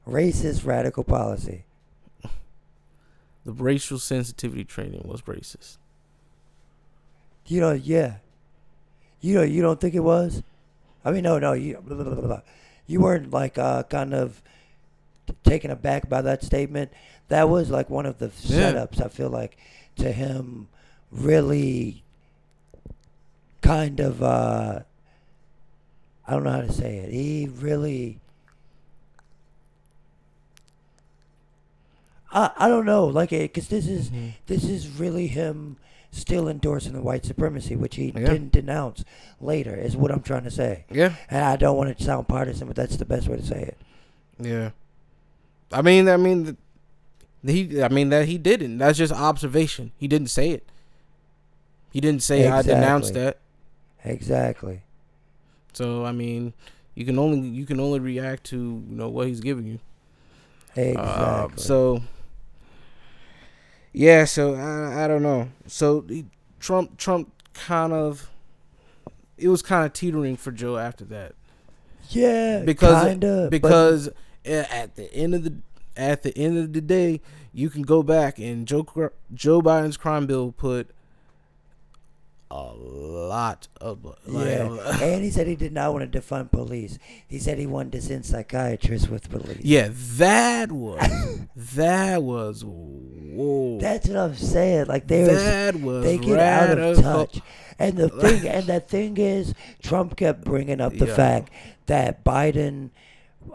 racist 0.08 0.66
radical 0.66 1.04
policy. 1.04 1.66
The 3.46 3.52
racial 3.54 4.00
sensitivity 4.00 4.64
training 4.64 5.02
was 5.06 5.22
racist. 5.24 5.78
You 7.48 7.60
know, 7.62 7.72
yeah. 7.74 8.16
You 9.20 9.36
know, 9.36 9.42
you 9.44 9.62
don't 9.62 9.80
think 9.80 9.94
it 9.96 10.00
was? 10.02 10.44
I 11.04 11.12
mean, 11.12 11.24
no, 11.24 11.40
no. 11.40 11.54
You 11.54 11.78
blah, 11.84 11.96
blah, 11.96 12.14
blah, 12.14 12.28
blah. 12.28 12.42
you 12.88 13.02
weren't 13.02 13.32
like 13.32 13.58
uh, 13.58 13.84
kind 13.84 14.14
of 14.14 14.42
taken 15.44 15.72
aback 15.72 16.08
by 16.10 16.22
that 16.22 16.44
statement. 16.44 16.92
That 17.30 17.50
was 17.50 17.70
like 17.70 17.90
one 17.90 18.06
of 18.06 18.20
the 18.20 18.32
Yeah. 18.44 18.72
setups. 18.74 19.02
I 19.04 19.08
feel 19.10 19.30
like 19.30 19.58
to 19.98 20.12
him, 20.12 20.68
really, 21.12 22.04
kind 23.62 24.00
of 24.00 24.22
uh, 24.24 24.80
I 26.28 26.32
don't 26.32 26.44
know 26.44 26.52
how 26.52 26.62
to 26.62 26.72
say 26.72 26.98
it. 26.98 27.12
He 27.12 27.50
really. 27.60 28.20
I 32.32 32.52
I 32.58 32.68
don't 32.68 32.86
know, 32.86 33.06
like, 33.06 33.30
because 33.32 33.68
this 33.68 33.88
is 33.88 34.10
Mm-hmm. 34.10 34.28
this 34.48 34.64
is 34.64 34.88
really 34.88 35.28
him 35.28 35.78
still 36.12 36.48
endorsing 36.50 36.94
the 36.94 37.02
white 37.02 37.26
supremacy, 37.26 37.76
which 37.76 37.96
he 37.96 38.08
Yeah. 38.08 38.26
didn't 38.32 38.52
denounce 38.52 39.04
later. 39.40 39.76
Is 39.76 39.96
what 39.96 40.12
I'm 40.12 40.22
trying 40.22 40.44
to 40.44 40.52
say. 40.52 40.86
Yeah, 40.92 41.16
And 41.30 41.44
I 41.46 41.56
don't 41.56 41.78
want 41.78 41.90
it 41.90 41.98
to 42.00 42.04
sound 42.04 42.28
partisan, 42.28 42.68
but 42.68 42.76
that's 42.76 42.98
the 42.98 43.06
best 43.06 43.28
way 43.30 43.38
to 43.38 43.46
say 43.46 43.62
it. 43.62 43.78
yeah. 44.40 44.72
I 45.74 45.82
mean, 45.82 46.10
I 46.10 46.18
mean, 46.18 46.58
th- 47.46 47.70
he. 47.72 47.82
I 47.82 47.88
mean 47.88 48.10
that 48.10 48.28
he 48.28 48.38
didn't. 48.38 48.78
That's 48.80 48.98
just 48.98 49.14
observation. 49.14 49.94
He 49.98 50.08
didn't 50.10 50.30
say 50.30 50.50
it. 50.50 50.64
He 51.94 52.02
didn't 52.02 52.24
say 52.24 52.48
I 52.48 52.62
denounced 52.62 53.14
that. 53.14 53.38
Exactly. 54.04 54.82
So 55.72 56.04
I 56.04 56.12
mean, 56.12 56.54
you 56.94 57.06
can 57.06 57.18
only 57.18 57.48
you 57.48 57.66
can 57.66 57.80
only 57.80 58.00
react 58.00 58.44
to 58.46 58.58
you 58.58 58.96
know 58.96 59.08
what 59.08 59.28
he's 59.28 59.40
giving 59.40 59.66
you. 59.66 59.80
Exactly. 60.76 60.98
Um, 60.98 61.58
so 61.58 62.02
yeah, 63.94 64.26
so 64.26 64.56
I 64.56 65.06
I 65.06 65.08
don't 65.08 65.24
know. 65.24 65.50
So 65.68 66.06
he, 66.08 66.26
Trump 66.60 66.98
Trump 66.98 67.32
kind 67.54 67.94
of 67.94 68.30
it 69.38 69.48
was 69.50 69.62
kind 69.62 69.86
of 69.86 69.94
teetering 69.94 70.38
for 70.38 70.52
Joe 70.52 70.78
after 70.78 71.04
that 71.06 71.34
yeah, 72.10 72.64
because 72.66 73.04
kinda, 73.06 73.48
because 73.50 74.10
at 74.46 74.96
the 74.96 75.14
end 75.14 75.36
of 75.36 75.44
the 75.44 75.56
at 75.96 76.24
the 76.24 76.38
end 76.38 76.58
of 76.58 76.74
the 76.74 76.82
day, 76.82 77.22
you 77.54 77.70
can 77.70 77.84
go 77.84 78.04
back 78.04 78.38
and 78.38 78.68
Joe 78.68 78.86
Joe 79.34 79.62
Biden's 79.62 79.98
crime 79.98 80.26
bill 80.26 80.52
put 80.52 80.90
a 82.54 82.74
lot 82.74 83.68
of 83.80 84.04
like, 84.26 84.46
yeah, 84.48 84.98
and 85.02 85.24
he 85.24 85.32
said 85.32 85.48
he 85.48 85.56
did 85.56 85.72
not 85.72 85.94
want 85.94 86.12
to 86.12 86.20
defund 86.20 86.52
police. 86.52 87.00
He 87.28 87.40
said 87.40 87.58
he 87.58 87.66
wanted 87.66 87.94
to 87.94 88.02
send 88.02 88.26
psychiatrists 88.26 89.08
with 89.08 89.30
police. 89.30 89.62
yeah, 89.62 89.90
that 89.92 90.72
was 90.72 91.00
that 91.56 92.22
was 92.22 92.64
whoa. 92.66 93.80
That's 93.80 94.08
what 94.10 94.18
I'm 94.18 94.36
saying. 94.36 94.88
Like 94.88 95.08
they 95.08 95.22
was, 95.22 95.44
that 95.44 95.76
was 95.78 96.04
they 96.04 96.18
get 96.18 96.40
out 96.40 96.78
of 96.78 97.02
touch. 97.02 97.40
And 97.80 97.98
the 97.98 98.10
thing 98.10 98.46
and 98.48 98.68
the 98.68 98.80
thing 98.82 99.18
is, 99.18 99.54
Trump 99.82 100.18
kept 100.18 100.44
bringing 100.44 100.82
up 100.82 100.96
the 100.98 101.08
Yeah. 101.08 101.16
fact 101.16 101.52
that 101.86 102.24
Biden, 102.26 102.90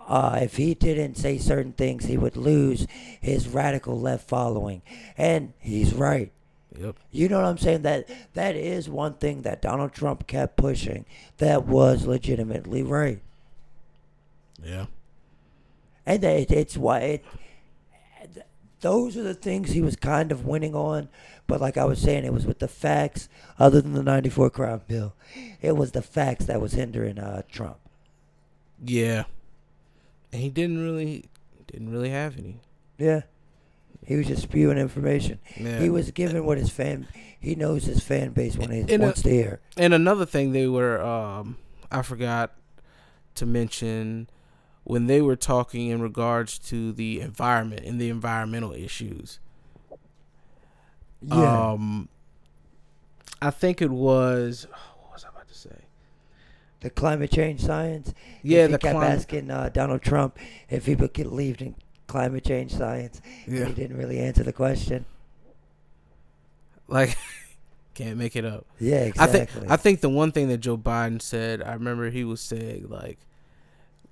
uh, 0.08 0.38
if 0.42 0.56
he 0.56 0.74
didn't 0.74 1.16
say 1.16 1.36
certain 1.38 1.72
things, 1.72 2.06
he 2.06 2.16
would 2.16 2.36
lose 2.36 2.86
his 3.20 3.46
radical 3.48 4.00
left 4.00 4.26
following, 4.28 4.80
and 5.18 5.52
he's 5.58 5.92
right. 5.94 6.32
Yep. 6.78 6.96
You 7.10 7.28
know 7.28 7.36
what 7.40 7.46
I'm 7.46 7.58
saying? 7.58 7.82
That 7.82 8.08
that 8.34 8.54
is 8.56 8.88
one 8.88 9.14
thing 9.14 9.42
that 9.42 9.62
Donald 9.62 9.92
Trump 9.92 10.26
kept 10.26 10.56
pushing 10.56 11.04
that 11.38 11.64
was 11.66 12.06
legitimately 12.06 12.82
right, 12.82 13.20
Yeah. 14.62 14.86
and 16.04 16.22
it, 16.24 16.50
it's 16.50 16.76
why 16.76 16.98
it. 17.00 17.24
Those 18.82 19.16
are 19.16 19.22
the 19.22 19.34
things 19.34 19.70
he 19.70 19.80
was 19.80 19.96
kind 19.96 20.30
of 20.30 20.44
winning 20.44 20.74
on, 20.74 21.08
but 21.46 21.60
like 21.62 21.76
I 21.78 21.86
was 21.86 21.98
saying, 22.00 22.24
it 22.24 22.32
was 22.32 22.44
with 22.46 22.58
the 22.58 22.68
facts. 22.68 23.28
Other 23.58 23.80
than 23.80 23.94
the 23.94 24.02
'94 24.02 24.50
crime 24.50 24.82
bill, 24.86 25.14
it 25.62 25.76
was 25.76 25.92
the 25.92 26.02
facts 26.02 26.44
that 26.44 26.60
was 26.60 26.72
hindering 26.74 27.18
uh, 27.18 27.42
Trump. 27.50 27.78
Yeah. 28.84 29.24
And 30.30 30.42
he 30.42 30.50
didn't 30.50 30.82
really 30.84 31.24
didn't 31.66 31.90
really 31.90 32.10
have 32.10 32.36
any. 32.38 32.60
Yeah, 32.98 33.22
he 34.04 34.16
was 34.16 34.26
just 34.26 34.42
spewing 34.42 34.78
information. 34.78 35.38
Yeah. 35.56 35.80
He 35.80 35.90
was 35.90 36.10
giving 36.10 36.44
what 36.44 36.58
his 36.58 36.70
fan. 36.70 37.06
He 37.38 37.54
knows 37.54 37.84
his 37.84 38.02
fan 38.02 38.30
base 38.30 38.56
when 38.56 38.70
he 38.70 38.92
a- 38.94 38.98
wants 38.98 39.22
to 39.22 39.30
hear. 39.30 39.60
And 39.76 39.94
another 39.94 40.26
thing 40.26 40.52
they 40.52 40.66
were 40.66 41.00
um 41.00 41.56
I 41.90 42.02
forgot 42.02 42.52
to 43.36 43.46
mention 43.46 44.28
when 44.84 45.06
they 45.06 45.20
were 45.20 45.36
talking 45.36 45.88
in 45.88 46.00
regards 46.00 46.58
to 46.60 46.92
the 46.92 47.20
environment 47.20 47.84
and 47.84 48.00
the 48.00 48.08
environmental 48.08 48.72
issues. 48.72 49.38
Yeah, 51.22 51.72
Um 51.72 52.08
I 53.42 53.50
think 53.50 53.82
it 53.82 53.90
was 53.90 54.66
what 54.70 55.12
was 55.12 55.24
I 55.24 55.28
about 55.28 55.48
to 55.48 55.54
say? 55.54 55.70
the 56.80 56.90
climate 56.90 57.30
change 57.30 57.60
science. 57.62 58.12
Yeah, 58.42 58.66
he 58.66 58.72
the 58.72 58.78
kept 58.78 58.92
climate 58.94 59.10
asking 59.18 59.50
uh, 59.50 59.70
Donald 59.70 60.02
Trump 60.02 60.38
if 60.68 60.86
he 60.86 60.94
would 60.94 61.12
get 61.14 61.32
leave 61.32 61.60
in 61.60 61.74
climate 62.06 62.44
change 62.44 62.72
science. 62.72 63.20
and 63.46 63.66
He 63.68 63.72
didn't 63.74 63.96
really 63.96 64.18
answer 64.18 64.42
the 64.42 64.52
question. 64.52 65.04
Like 66.88 67.16
can't 67.94 68.16
make 68.16 68.36
it 68.36 68.44
up. 68.44 68.66
Yeah, 68.78 68.96
I 68.96 69.00
exactly. 69.04 69.60
think 69.60 69.70
I 69.70 69.76
think 69.76 70.00
the 70.00 70.08
one 70.08 70.32
thing 70.32 70.48
that 70.48 70.58
Joe 70.58 70.76
Biden 70.76 71.20
said, 71.20 71.62
I 71.62 71.72
remember 71.72 72.10
he 72.10 72.24
was 72.24 72.40
saying 72.40 72.86
like 72.88 73.18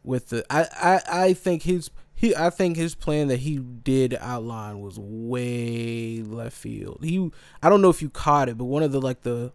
with 0.03 0.29
the 0.29 0.45
I, 0.51 0.67
I, 0.73 1.23
I 1.27 1.33
think 1.35 1.63
his 1.63 1.91
he 2.15 2.35
I 2.35 2.51
think 2.51 2.77
his 2.77 2.95
plan 2.95 3.29
that 3.29 3.41
he 3.41 3.59
did 3.59 4.17
outline 4.21 4.81
was 4.81 4.99
way 4.99 6.23
left 6.23 6.57
field. 6.57 7.01
He 7.03 7.31
I 7.63 7.69
don't 7.69 7.83
know 7.83 7.91
if 7.91 8.03
you 8.03 8.11
caught 8.11 8.49
it, 8.49 8.59
but 8.59 8.65
one 8.65 8.83
of 8.83 8.93
the 8.93 9.01
like 9.01 9.23
the 9.23 9.53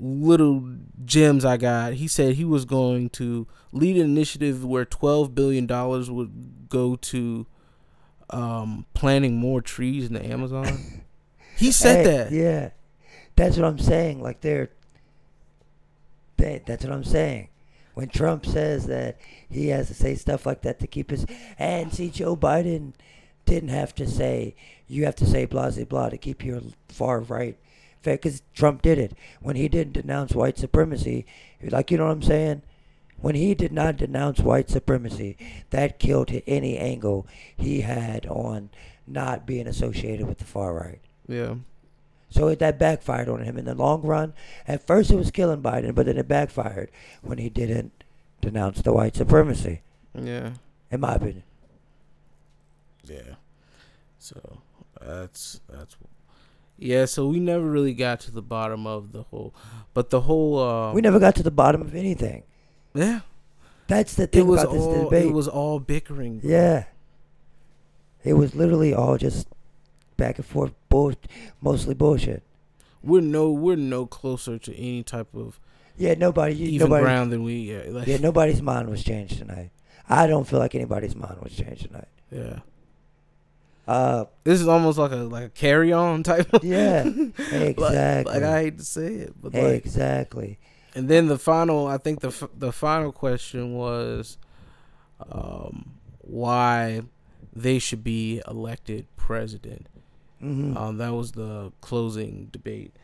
little 0.00 0.62
gems 1.04 1.44
I 1.44 1.56
got, 1.56 1.94
he 1.94 2.06
said 2.06 2.34
he 2.34 2.44
was 2.44 2.64
going 2.64 3.10
to 3.10 3.46
lead 3.72 3.96
an 3.96 4.02
initiative 4.02 4.64
where 4.64 4.84
twelve 4.84 5.34
billion 5.34 5.66
dollars 5.66 6.10
would 6.10 6.68
go 6.68 6.96
to 6.96 7.46
um 8.30 8.84
planting 8.94 9.36
more 9.36 9.60
trees 9.60 10.06
in 10.06 10.14
the 10.14 10.24
Amazon. 10.24 10.78
He 11.56 11.72
said 11.72 12.06
Hey, 12.06 12.12
that. 12.12 12.30
Yeah, 12.30 12.70
that's 13.34 13.56
what 13.56 13.66
I'm 13.66 13.80
saying. 13.80 14.22
Like 14.22 14.42
they're. 14.42 14.70
That, 16.36 16.66
that's 16.66 16.84
what 16.84 16.92
I'm 16.92 17.02
saying. 17.02 17.48
When 17.94 18.08
Trump 18.08 18.46
says 18.46 18.86
that 18.86 19.16
he 19.50 19.66
has 19.70 19.88
to 19.88 19.94
say 19.94 20.14
stuff 20.14 20.46
like 20.46 20.62
that 20.62 20.78
to 20.78 20.86
keep 20.86 21.10
his 21.10 21.26
and 21.58 21.92
see 21.92 22.10
Joe 22.10 22.36
Biden 22.36 22.92
didn't 23.44 23.70
have 23.70 23.92
to 23.96 24.06
say 24.06 24.54
you 24.86 25.04
have 25.04 25.16
to 25.16 25.26
say 25.26 25.46
blah 25.46 25.70
blah 25.70 25.84
blah 25.84 26.08
to 26.10 26.16
keep 26.16 26.44
your 26.44 26.60
far 26.88 27.18
right. 27.20 27.58
Fair 28.02 28.14
because 28.14 28.42
Trump 28.54 28.82
did 28.82 28.98
it 28.98 29.14
when 29.40 29.56
he 29.56 29.68
didn't 29.68 29.94
denounce 29.94 30.32
white 30.32 30.58
supremacy. 30.58 31.26
Like 31.60 31.90
you 31.90 31.98
know 31.98 32.06
what 32.06 32.12
I'm 32.12 32.22
saying. 32.22 32.62
When 33.20 33.34
he 33.34 33.54
did 33.54 33.72
not 33.72 33.96
denounce 33.96 34.38
white 34.40 34.70
supremacy, 34.70 35.36
that 35.70 35.98
killed 35.98 36.30
any 36.46 36.78
angle 36.78 37.26
he 37.56 37.80
had 37.80 38.26
on 38.26 38.70
not 39.06 39.46
being 39.46 39.66
associated 39.66 40.26
with 40.26 40.38
the 40.38 40.44
far 40.44 40.72
right. 40.74 41.00
Yeah. 41.26 41.54
So 42.30 42.48
it, 42.48 42.58
that 42.58 42.78
backfired 42.78 43.28
on 43.28 43.42
him 43.42 43.56
in 43.58 43.64
the 43.64 43.74
long 43.74 44.02
run. 44.02 44.34
At 44.66 44.86
first, 44.86 45.10
it 45.10 45.16
was 45.16 45.30
killing 45.30 45.62
Biden, 45.62 45.94
but 45.94 46.06
then 46.06 46.18
it 46.18 46.28
backfired 46.28 46.90
when 47.22 47.38
he 47.38 47.48
didn't 47.48 48.04
denounce 48.40 48.82
the 48.82 48.92
white 48.92 49.16
supremacy, 49.16 49.80
Yeah. 50.14 50.52
in 50.90 51.00
my 51.00 51.14
opinion. 51.14 51.42
Yeah. 53.04 53.34
So 54.18 54.58
that's 55.00 55.60
that's 55.70 55.96
yeah. 56.76 57.06
So 57.06 57.26
we 57.28 57.40
never 57.40 57.64
really 57.64 57.94
got 57.94 58.20
to 58.20 58.30
the 58.30 58.42
bottom 58.42 58.86
of 58.86 59.12
the 59.12 59.22
whole, 59.24 59.54
but 59.94 60.10
the 60.10 60.22
whole 60.22 60.58
uh, 60.58 60.92
we 60.92 61.00
never 61.00 61.18
got 61.18 61.34
to 61.36 61.42
the 61.42 61.50
bottom 61.50 61.80
of 61.80 61.94
anything. 61.94 62.42
Yeah. 62.94 63.20
That's 63.86 64.14
the 64.14 64.24
It 64.24 64.32
thing 64.32 64.46
was 64.46 64.62
about 64.62 64.72
this 64.74 64.86
debate. 64.86 65.26
it 65.26 65.32
was 65.32 65.48
all 65.48 65.80
bickering. 65.80 66.40
bro. 66.40 66.50
yeah. 66.50 66.84
It 68.24 68.34
was 68.34 68.54
literally 68.54 68.92
all 68.92 69.16
just 69.16 69.46
back 70.16 70.36
and 70.36 70.44
forth, 70.44 70.72
bull, 70.88 71.14
mostly 71.60 71.94
bullshit. 71.94 72.42
We're 73.02 73.22
no 73.22 73.50
we're 73.50 73.76
no 73.76 74.06
closer 74.06 74.58
to 74.58 74.76
any 74.76 75.02
type 75.04 75.32
of 75.34 75.58
Yeah, 75.96 76.14
nobody, 76.14 76.54
even 76.60 76.86
nobody, 76.88 77.04
ground 77.04 77.32
than 77.32 77.44
we 77.44 77.54
yeah 77.72 77.82
like 77.88 78.06
yeah, 78.08 78.18
nobody's 78.18 78.60
mind 78.60 78.90
was 78.90 79.02
changed 79.04 79.38
tonight. 79.38 79.70
I 80.08 80.26
don't 80.26 80.46
feel 80.46 80.58
like 80.58 80.74
anybody's 80.74 81.14
mind 81.14 81.38
was 81.40 81.54
changed 81.54 81.86
tonight. 81.86 82.08
yeah. 82.30 82.58
Uh, 83.86 84.24
This 84.44 84.60
is 84.60 84.68
almost 84.68 84.98
like 84.98 85.12
a 85.12 85.16
like 85.16 85.44
a 85.44 85.48
carry 85.50 85.92
on 85.92 86.22
type. 86.22 86.52
Of, 86.52 86.62
yeah, 86.64 87.04
exactly, 87.52 88.32
like 88.34 88.42
I 88.42 88.62
hate 88.64 88.78
to 88.78 88.84
say 88.84 89.06
it, 89.14 89.34
but 89.40 89.54
like 89.54 89.84
exactly. 89.86 90.58
And 90.94 91.08
then 91.08 91.26
the 91.28 91.38
final, 91.38 91.86
I 91.86 91.98
think 91.98 92.20
the 92.20 92.28
f- 92.28 92.50
the 92.56 92.72
final 92.72 93.12
question 93.12 93.74
was, 93.74 94.38
um, 95.30 95.92
why 96.20 97.02
they 97.52 97.78
should 97.78 98.02
be 98.04 98.40
elected 98.48 99.06
president. 99.16 99.86
hmm 100.40 100.76
Um, 100.76 100.98
that 100.98 101.12
was 101.14 101.32
the 101.32 101.72
closing 101.80 102.48
debate, 102.52 102.94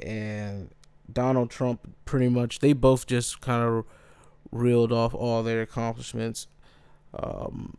and 0.00 0.70
Donald 1.12 1.50
Trump 1.50 1.94
pretty 2.04 2.28
much 2.28 2.58
they 2.60 2.72
both 2.72 3.06
just 3.06 3.40
kind 3.40 3.62
of 3.62 3.84
reeled 4.52 4.92
off 4.92 5.14
all 5.14 5.42
their 5.42 5.62
accomplishments. 5.62 6.46
Um, 7.14 7.78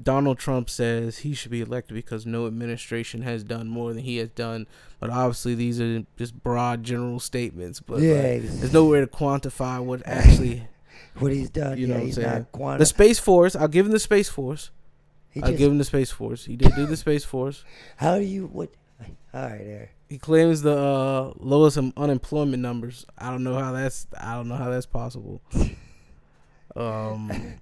Donald 0.00 0.38
Trump 0.38 0.70
says 0.70 1.18
he 1.18 1.34
should 1.34 1.50
be 1.50 1.60
elected 1.60 1.94
because 1.94 2.24
no 2.24 2.46
administration 2.46 3.22
has 3.22 3.44
done 3.44 3.68
more 3.68 3.92
than 3.92 4.02
he 4.02 4.16
has 4.16 4.30
done. 4.30 4.66
But 5.00 5.10
obviously, 5.10 5.54
these 5.54 5.80
are 5.80 6.04
just 6.16 6.42
broad, 6.42 6.82
general 6.82 7.20
statements. 7.20 7.80
But 7.80 8.00
yeah, 8.00 8.14
like, 8.14 8.42
there's 8.42 8.72
no 8.72 8.86
way 8.86 9.00
to 9.00 9.06
quantify 9.06 9.84
what 9.84 10.02
actually 10.06 10.66
what 11.18 11.32
he's 11.32 11.50
done. 11.50 11.76
You 11.78 11.86
yeah, 11.86 11.94
know 11.94 12.00
what 12.00 12.06
I'm 12.06 12.12
saying? 12.12 12.46
quanti- 12.52 12.78
the 12.78 12.86
Space 12.86 13.18
Force. 13.18 13.54
I'll 13.54 13.68
give 13.68 13.86
him 13.86 13.92
the 13.92 13.98
Space 13.98 14.28
Force. 14.28 14.70
he 15.30 15.42
I'll 15.42 15.52
give 15.52 15.70
him 15.70 15.78
the 15.78 15.84
Space 15.84 16.10
Force. 16.10 16.46
He 16.46 16.56
did 16.56 16.74
do 16.74 16.86
the 16.86 16.96
Space 16.96 17.24
Force. 17.24 17.64
How 17.96 18.18
do 18.18 18.24
you 18.24 18.46
what? 18.46 18.70
All 19.34 19.42
right, 19.42 19.58
there. 19.58 19.90
He 20.08 20.18
claims 20.18 20.62
the 20.62 20.76
uh, 20.76 21.32
lowest 21.38 21.78
unemployment 21.96 22.62
numbers. 22.62 23.06
I 23.16 23.30
don't 23.30 23.42
know 23.42 23.58
how 23.58 23.72
that's. 23.72 24.06
I 24.18 24.34
don't 24.34 24.48
know 24.48 24.56
how 24.56 24.70
that's 24.70 24.86
possible. 24.86 25.42
Um, 26.74 27.60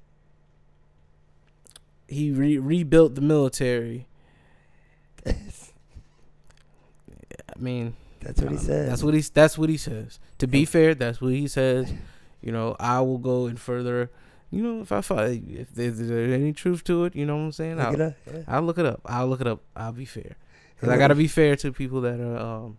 he 2.11 2.31
re- 2.31 2.59
rebuilt 2.59 3.15
the 3.15 3.21
military. 3.21 4.07
I 5.27 5.35
mean, 7.59 7.95
That's 8.21 8.41
what 8.41 8.53
he 8.53 8.59
says. 8.59 8.89
That's 8.89 9.03
what 9.03 9.15
he. 9.15 9.21
That's 9.21 9.59
what 9.59 9.69
he 9.69 9.77
says. 9.77 10.19
To 10.39 10.47
be 10.47 10.65
fair, 10.65 10.95
that's 10.95 11.21
what 11.21 11.33
he 11.33 11.49
says. 11.49 11.93
You 12.43 12.53
know, 12.53 12.75
I 12.81 13.03
will 13.03 13.19
go 13.19 13.45
and 13.49 13.61
further. 13.61 14.11
You 14.51 14.63
know, 14.63 14.81
if 14.81 14.93
I 14.93 15.03
find 15.03 15.47
if 15.51 15.75
there's, 15.75 16.01
any 16.11 16.55
truth 16.55 16.83
to 16.85 17.05
it, 17.05 17.15
you 17.15 17.27
know 17.27 17.37
what 17.37 17.43
I'm 17.43 17.53
saying. 17.53 17.77
Look 17.77 17.87
I'll, 17.87 17.95
it 17.95 18.01
up. 18.01 18.15
Yeah. 18.33 18.43
I'll 18.49 18.63
look 18.63 18.79
it 18.79 18.87
up. 18.87 19.01
I'll 19.05 19.27
look 19.29 19.43
it 19.43 19.47
up. 19.47 19.61
I'll 19.77 19.93
be 19.93 20.07
fair. 20.07 20.37
'Cause 20.81 20.89
Yeah. 20.89 20.95
I 20.95 20.97
gotta 20.97 21.15
be 21.15 21.29
fair 21.29 21.55
to 21.57 21.71
people 21.71 22.01
that 22.01 22.19
are 22.19 22.39
um, 22.39 22.79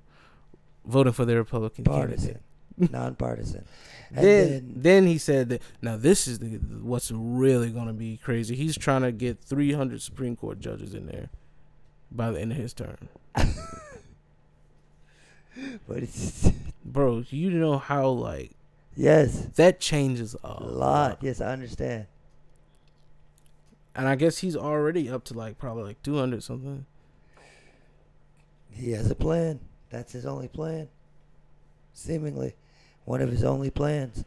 voting 0.83 1.13
for 1.13 1.25
the 1.25 1.35
Republican 1.35 1.83
partisan, 1.83 2.17
candidate. 2.17 2.41
Nonpartisan. 2.77 3.65
And 4.13 4.25
Then, 4.25 4.49
then, 4.49 4.73
then 4.75 5.07
he 5.07 5.17
said 5.17 5.49
that 5.49 5.62
now 5.81 5.97
this 5.97 6.27
is 6.27 6.39
the 6.39 6.47
what's 6.81 7.12
really 7.12 7.69
gonna 7.69 7.93
be 7.93 8.17
crazy. 8.17 8.55
He's 8.55 8.77
trying 8.77 9.01
to 9.03 9.12
get 9.12 9.39
300 9.41 10.01
Supreme 10.01 10.36
Court 10.36 10.60
judges 10.60 10.93
in 10.93 11.07
there 11.07 11.29
by 12.12 12.31
the 12.31 12.41
end 12.41 12.51
of 12.51 12.57
his 12.57 12.73
term. 12.73 12.97
but 13.36 13.47
it's 15.97 16.51
Bro, 16.86 17.25
you 17.29 17.51
know 17.51 17.77
how 17.77 18.10
like 18.10 18.51
yes, 18.95 19.47
that 19.55 19.79
changes 19.79 20.36
a, 20.43 20.47
a 20.47 20.63
lot. 20.63 21.19
Yes, 21.21 21.39
I 21.39 21.53
understand. 21.53 22.07
And 23.93 24.07
I 24.07 24.15
guess 24.15 24.38
he's 24.39 24.55
already 24.55 25.10
up 25.10 25.23
to 25.25 25.34
like 25.34 25.57
probably 25.57 25.84
like 25.84 26.01
200 26.03 26.43
something. 26.43 26.86
He 28.69 28.91
has 28.91 29.12
a 29.12 29.15
plan. 29.15 29.60
That's 29.89 30.13
his 30.13 30.25
only 30.25 30.47
plan. 30.47 30.88
Seemingly, 31.93 32.54
one 33.06 33.21
of 33.21 33.32
his 33.32 33.43
only 33.43 33.69
plans. 33.69 34.23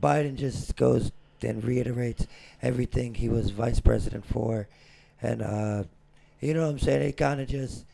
Biden 0.00 0.36
just 0.36 0.76
goes 0.76 1.12
and 1.42 1.64
reiterates 1.64 2.26
everything 2.62 3.14
he 3.14 3.28
was 3.28 3.50
vice 3.50 3.80
president 3.80 4.26
for, 4.26 4.68
and 5.22 5.42
uh, 5.42 5.84
you 6.40 6.54
know 6.54 6.62
what 6.62 6.70
I'm 6.70 6.78
saying. 6.78 7.00
They 7.00 7.12
kind 7.12 7.40
of 7.40 7.48
just 7.48 7.84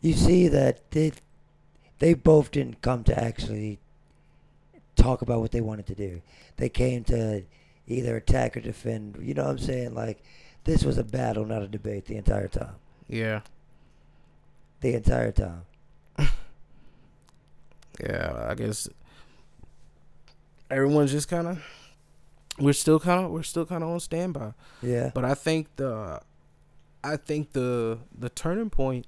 you 0.00 0.12
see 0.12 0.48
that 0.48 0.90
they 0.90 1.12
they 1.98 2.14
both 2.14 2.50
didn't 2.50 2.82
come 2.82 3.04
to 3.04 3.18
actually 3.18 3.78
talk 4.96 5.22
about 5.22 5.40
what 5.40 5.52
they 5.52 5.60
wanted 5.60 5.86
to 5.86 5.94
do. 5.94 6.20
They 6.56 6.68
came 6.68 7.04
to 7.04 7.42
either 7.88 8.16
attack 8.16 8.56
or 8.56 8.60
defend. 8.60 9.18
You 9.20 9.34
know 9.34 9.44
what 9.44 9.52
I'm 9.52 9.58
saying? 9.58 9.94
Like 9.94 10.22
this 10.64 10.84
was 10.84 10.98
a 10.98 11.04
battle, 11.04 11.44
not 11.44 11.62
a 11.62 11.68
debate, 11.68 12.06
the 12.06 12.16
entire 12.16 12.48
time. 12.48 12.74
Yeah. 13.08 13.40
The 14.80 14.94
entire 14.94 15.32
time. 15.32 15.62
Yeah, 18.00 18.46
I 18.48 18.54
guess 18.54 18.88
everyone's 20.70 21.12
just 21.12 21.28
kind 21.28 21.46
of 21.46 21.62
we're 22.58 22.72
still 22.72 23.00
kind 23.00 23.24
of 23.24 23.30
we're 23.30 23.42
still 23.42 23.66
kind 23.66 23.82
of 23.82 23.90
on 23.90 24.00
standby. 24.00 24.52
Yeah. 24.82 25.10
But 25.14 25.24
I 25.24 25.34
think 25.34 25.68
the 25.76 26.20
I 27.02 27.16
think 27.16 27.52
the 27.52 27.98
the 28.16 28.28
turning 28.30 28.70
point 28.70 29.06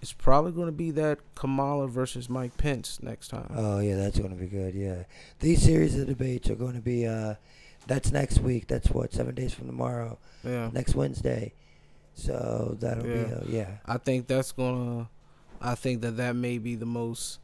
is 0.00 0.12
probably 0.12 0.52
going 0.52 0.66
to 0.66 0.72
be 0.72 0.90
that 0.92 1.18
Kamala 1.34 1.88
versus 1.88 2.28
Mike 2.30 2.56
Pence 2.56 3.00
next 3.02 3.28
time. 3.28 3.50
Oh 3.54 3.80
yeah, 3.80 3.96
that's 3.96 4.18
going 4.18 4.30
to 4.30 4.36
be 4.36 4.46
good. 4.46 4.74
Yeah, 4.74 5.04
these 5.40 5.62
series 5.62 5.98
of 5.98 6.06
debates 6.06 6.48
are 6.50 6.54
going 6.54 6.74
to 6.74 6.80
be. 6.80 7.06
Uh, 7.06 7.34
that's 7.86 8.12
next 8.12 8.40
week. 8.40 8.66
That's 8.68 8.90
what 8.90 9.12
seven 9.12 9.34
days 9.34 9.54
from 9.54 9.66
tomorrow. 9.66 10.18
yeah. 10.44 10.70
Next 10.72 10.94
Wednesday. 10.94 11.52
So 12.14 12.76
that'll 12.80 13.06
Yeah. 13.06 13.24
be. 13.24 13.32
Uh, 13.32 13.40
yeah. 13.48 13.70
I 13.86 13.96
think 13.98 14.26
that's 14.26 14.52
going 14.52 15.04
to 15.04 15.08
I 15.60 15.74
think 15.74 16.02
that 16.02 16.16
that 16.16 16.36
may 16.36 16.58
be 16.58 16.74
the 16.74 16.86
most 16.86 17.38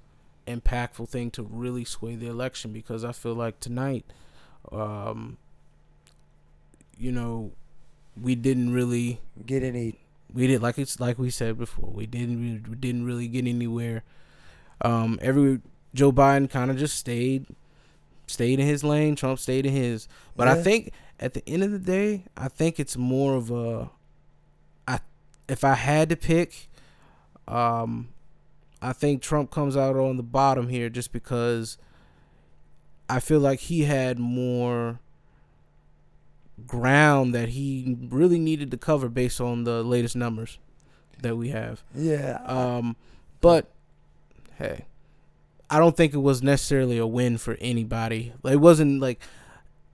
impactful 0.46 1.08
thing 1.08 1.30
to 1.32 1.42
really 1.42 1.84
sway 1.84 2.16
the 2.16 2.26
election 2.26 2.72
because 2.72 3.04
I 3.04 3.12
feel 3.12 3.34
like 3.34 3.60
tonight 3.60 4.04
um 4.72 5.36
you 6.96 7.12
know 7.12 7.52
we 8.20 8.34
didn't 8.34 8.72
really 8.72 9.20
Get 9.46 9.62
any? 9.62 9.98
we 10.32 10.46
did 10.46 10.62
like 10.62 10.78
it's 10.78 10.98
like 11.00 11.18
we 11.18 11.30
said 11.30 11.58
before 11.58 11.90
we 11.90 12.06
didn't 12.06 12.40
really, 12.40 12.62
we 12.68 12.76
didn't 12.76 13.04
really 13.04 13.28
get 13.28 13.46
anywhere 13.46 14.02
um 14.82 15.18
every 15.22 15.60
joe 15.94 16.10
biden 16.10 16.50
kind 16.50 16.70
of 16.70 16.76
just 16.76 16.96
stayed 16.96 17.46
stayed 18.26 18.58
in 18.58 18.66
his 18.66 18.82
lane 18.82 19.14
trump 19.14 19.38
stayed 19.38 19.64
in 19.66 19.72
his 19.72 20.08
but 20.34 20.48
i 20.48 20.60
think 20.60 20.92
at 21.20 21.34
the 21.34 21.48
end 21.48 21.62
of 21.62 21.70
the 21.70 21.78
day 21.78 22.24
i 22.36 22.48
think 22.48 22.80
it's 22.80 22.96
more 22.96 23.36
of 23.36 23.50
a 23.50 23.90
i 24.88 24.98
if 25.48 25.62
i 25.62 25.74
had 25.74 26.08
to 26.08 26.16
pick 26.16 26.68
um 27.48 28.08
i 28.80 28.92
think 28.92 29.22
trump 29.22 29.50
comes 29.50 29.76
out 29.76 29.96
on 29.96 30.16
the 30.16 30.22
bottom 30.22 30.68
here 30.68 30.88
just 30.88 31.12
because 31.12 31.78
i 33.08 33.20
feel 33.20 33.40
like 33.40 33.60
he 33.60 33.84
had 33.84 34.18
more 34.18 35.00
ground 36.66 37.34
that 37.34 37.50
he 37.50 37.96
really 38.08 38.38
needed 38.38 38.70
to 38.70 38.76
cover 38.76 39.08
based 39.08 39.40
on 39.40 39.64
the 39.64 39.82
latest 39.82 40.16
numbers 40.16 40.58
that 41.22 41.36
we 41.36 41.50
have. 41.50 41.82
Yeah. 41.94 42.38
Um, 42.44 42.96
but 43.40 43.70
hey, 44.56 44.84
I 45.68 45.78
don't 45.78 45.96
think 45.96 46.14
it 46.14 46.18
was 46.18 46.42
necessarily 46.42 46.98
a 46.98 47.06
win 47.06 47.38
for 47.38 47.56
anybody. 47.60 48.32
It 48.44 48.60
wasn't 48.60 49.00
like 49.00 49.20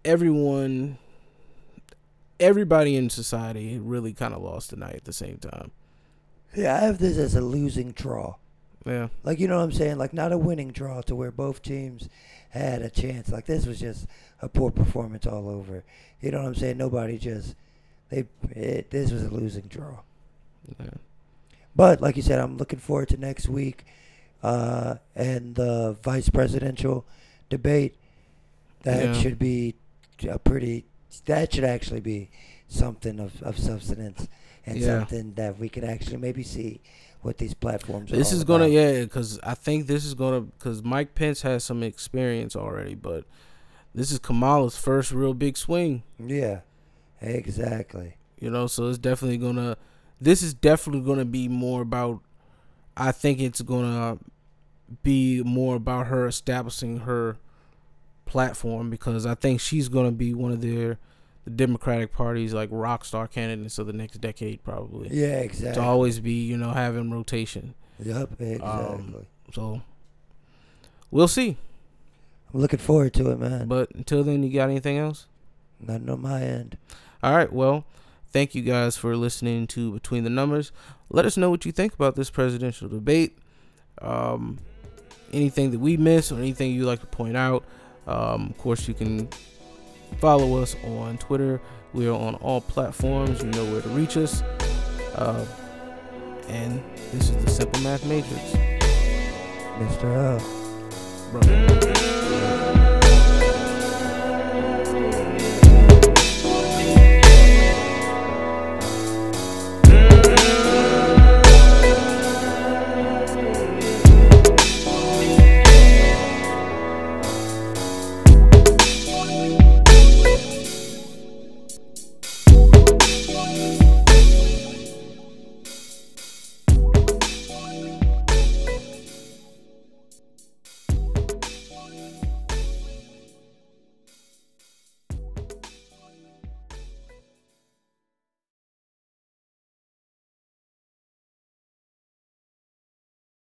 everyone, 0.04 0.98
everybody 2.38 2.96
in 2.96 3.10
society 3.10 3.78
really 3.78 4.12
kind 4.12 4.34
of 4.34 4.42
lost 4.42 4.70
tonight 4.70 4.96
at 4.96 5.04
the 5.04 5.12
same 5.12 5.38
time. 5.38 5.70
Yeah. 6.54 6.74
I 6.76 6.80
have 6.80 6.98
this 6.98 7.16
as 7.18 7.34
a 7.34 7.40
losing 7.40 7.92
draw. 7.92 8.36
Yeah, 8.86 9.08
Like 9.24 9.38
you 9.38 9.46
know 9.46 9.58
what 9.58 9.64
I'm 9.64 9.72
saying? 9.72 9.98
Like 9.98 10.14
not 10.14 10.32
a 10.32 10.38
winning 10.38 10.70
draw 10.72 11.02
to 11.02 11.14
where 11.14 11.30
both 11.30 11.62
teams 11.62 12.08
had 12.50 12.80
a 12.80 12.88
chance. 12.88 13.30
Like 13.30 13.44
this 13.44 13.66
was 13.66 13.78
just 13.78 14.06
a 14.40 14.48
poor 14.48 14.70
performance 14.70 15.26
all 15.26 15.50
over. 15.50 15.84
You 16.22 16.30
know 16.30 16.38
what 16.38 16.46
I'm 16.48 16.54
saying? 16.54 16.78
Nobody 16.78 17.18
just 17.18 17.54
they. 18.08 18.24
It, 18.50 18.90
this 18.90 19.12
was 19.12 19.22
a 19.24 19.28
losing 19.30 19.64
draw. 19.68 20.00
yeah, 20.78 20.90
But 21.76 22.00
like 22.00 22.16
you 22.16 22.22
said, 22.22 22.38
I'm 22.38 22.56
looking 22.56 22.78
forward 22.78 23.08
to 23.10 23.18
next 23.18 23.48
week 23.48 23.84
uh, 24.42 24.96
and 25.14 25.54
the 25.56 25.96
vice 26.02 26.30
presidential 26.30 27.04
debate. 27.50 27.96
That 28.84 29.04
Yeah. 29.04 29.12
should 29.12 29.38
be 29.38 29.74
a 30.26 30.38
pretty. 30.38 30.86
That 31.26 31.52
should 31.52 31.64
actually 31.64 32.00
be 32.00 32.30
something 32.66 33.20
of, 33.20 33.42
of 33.42 33.58
substance 33.58 34.26
and 34.66 34.78
Yeah. 34.78 34.98
something 35.00 35.34
that 35.34 35.58
we 35.58 35.68
could 35.68 35.84
actually 35.84 36.16
maybe 36.18 36.42
see 36.42 36.80
what 37.22 37.38
these 37.38 37.54
platforms. 37.54 38.12
Are 38.12 38.16
This 38.16 38.32
is 38.32 38.44
gonna 38.44 38.64
about. 38.64 38.72
yeah, 38.72 39.00
because 39.02 39.38
I 39.42 39.54
think 39.54 39.86
this 39.86 40.04
is 40.04 40.14
gonna 40.14 40.40
because 40.42 40.82
Mike 40.82 41.14
Pence 41.14 41.42
has 41.42 41.64
some 41.64 41.82
experience 41.82 42.56
already, 42.56 42.94
but 42.94 43.24
this 43.94 44.10
is 44.10 44.18
Kamala's 44.18 44.76
first 44.76 45.12
real 45.12 45.34
big 45.34 45.56
swing. 45.56 46.02
Yeah, 46.18 46.60
exactly. 47.20 48.16
You 48.38 48.50
know, 48.50 48.66
so 48.66 48.88
it's 48.88 48.98
definitely 48.98 49.38
gonna. 49.38 49.76
This 50.20 50.42
is 50.42 50.54
definitely 50.54 51.02
gonna 51.02 51.24
be 51.24 51.48
more 51.48 51.82
about. 51.82 52.20
I 52.96 53.12
think 53.12 53.40
it's 53.40 53.60
gonna 53.62 54.18
be 55.02 55.42
more 55.42 55.76
about 55.76 56.06
her 56.08 56.26
establishing 56.26 57.00
her 57.00 57.36
platform 58.26 58.90
because 58.90 59.26
I 59.26 59.34
think 59.34 59.60
she's 59.60 59.88
gonna 59.88 60.12
be 60.12 60.34
one 60.34 60.52
of 60.52 60.60
their 60.60 60.98
the 61.44 61.50
Democratic 61.50 62.12
Party's 62.12 62.52
like 62.52 62.68
rock 62.72 63.04
star 63.04 63.26
candidates 63.26 63.78
of 63.78 63.86
the 63.86 63.92
next 63.92 64.20
decade 64.20 64.62
probably. 64.62 65.08
Yeah, 65.10 65.40
exactly. 65.40 65.80
To 65.80 65.88
always 65.88 66.20
be 66.20 66.44
you 66.44 66.56
know 66.56 66.70
having 66.70 67.10
rotation. 67.10 67.74
Yep, 68.02 68.40
exactly. 68.40 69.26
So 69.52 69.82
we'll 71.10 71.28
see. 71.28 71.56
I'm 72.52 72.60
looking 72.60 72.78
forward 72.78 73.14
to 73.14 73.30
it, 73.30 73.38
man. 73.38 73.68
But 73.68 73.90
until 73.94 74.24
then, 74.24 74.42
you 74.42 74.52
got 74.52 74.68
anything 74.68 74.98
else? 74.98 75.26
Nothing 75.80 76.10
on 76.10 76.22
my 76.22 76.42
end. 76.42 76.76
All 77.22 77.36
right. 77.36 77.52
Well, 77.52 77.84
thank 78.32 78.54
you 78.54 78.62
guys 78.62 78.96
for 78.96 79.16
listening 79.16 79.66
to 79.68 79.92
Between 79.92 80.24
the 80.24 80.30
Numbers. 80.30 80.72
Let 81.10 81.24
us 81.24 81.36
know 81.36 81.50
what 81.50 81.64
you 81.64 81.72
think 81.72 81.94
about 81.94 82.16
this 82.16 82.30
presidential 82.30 82.88
debate. 82.88 83.38
Um, 84.00 84.58
anything 85.32 85.70
that 85.70 85.78
we 85.78 85.96
missed 85.96 86.32
or 86.32 86.38
anything 86.38 86.72
you'd 86.72 86.86
like 86.86 87.00
to 87.00 87.06
point 87.06 87.36
out. 87.36 87.64
Um, 88.06 88.48
of 88.50 88.58
course, 88.58 88.88
you 88.88 88.94
can 88.94 89.28
follow 90.18 90.62
us 90.62 90.76
on 90.84 91.18
Twitter. 91.18 91.60
We 91.92 92.06
are 92.08 92.18
on 92.18 92.36
all 92.36 92.60
platforms. 92.60 93.42
You 93.42 93.50
know 93.50 93.64
where 93.72 93.82
to 93.82 93.88
reach 93.90 94.16
us. 94.16 94.42
Uh, 95.14 95.46
and 96.48 96.82
this 97.12 97.30
is 97.30 97.44
the 97.44 97.50
Simple 97.50 97.80
Math 97.82 98.04
Matrix. 98.06 98.52
Mr. 99.78 100.14
L. 100.14 101.30
Brother. 101.32 102.09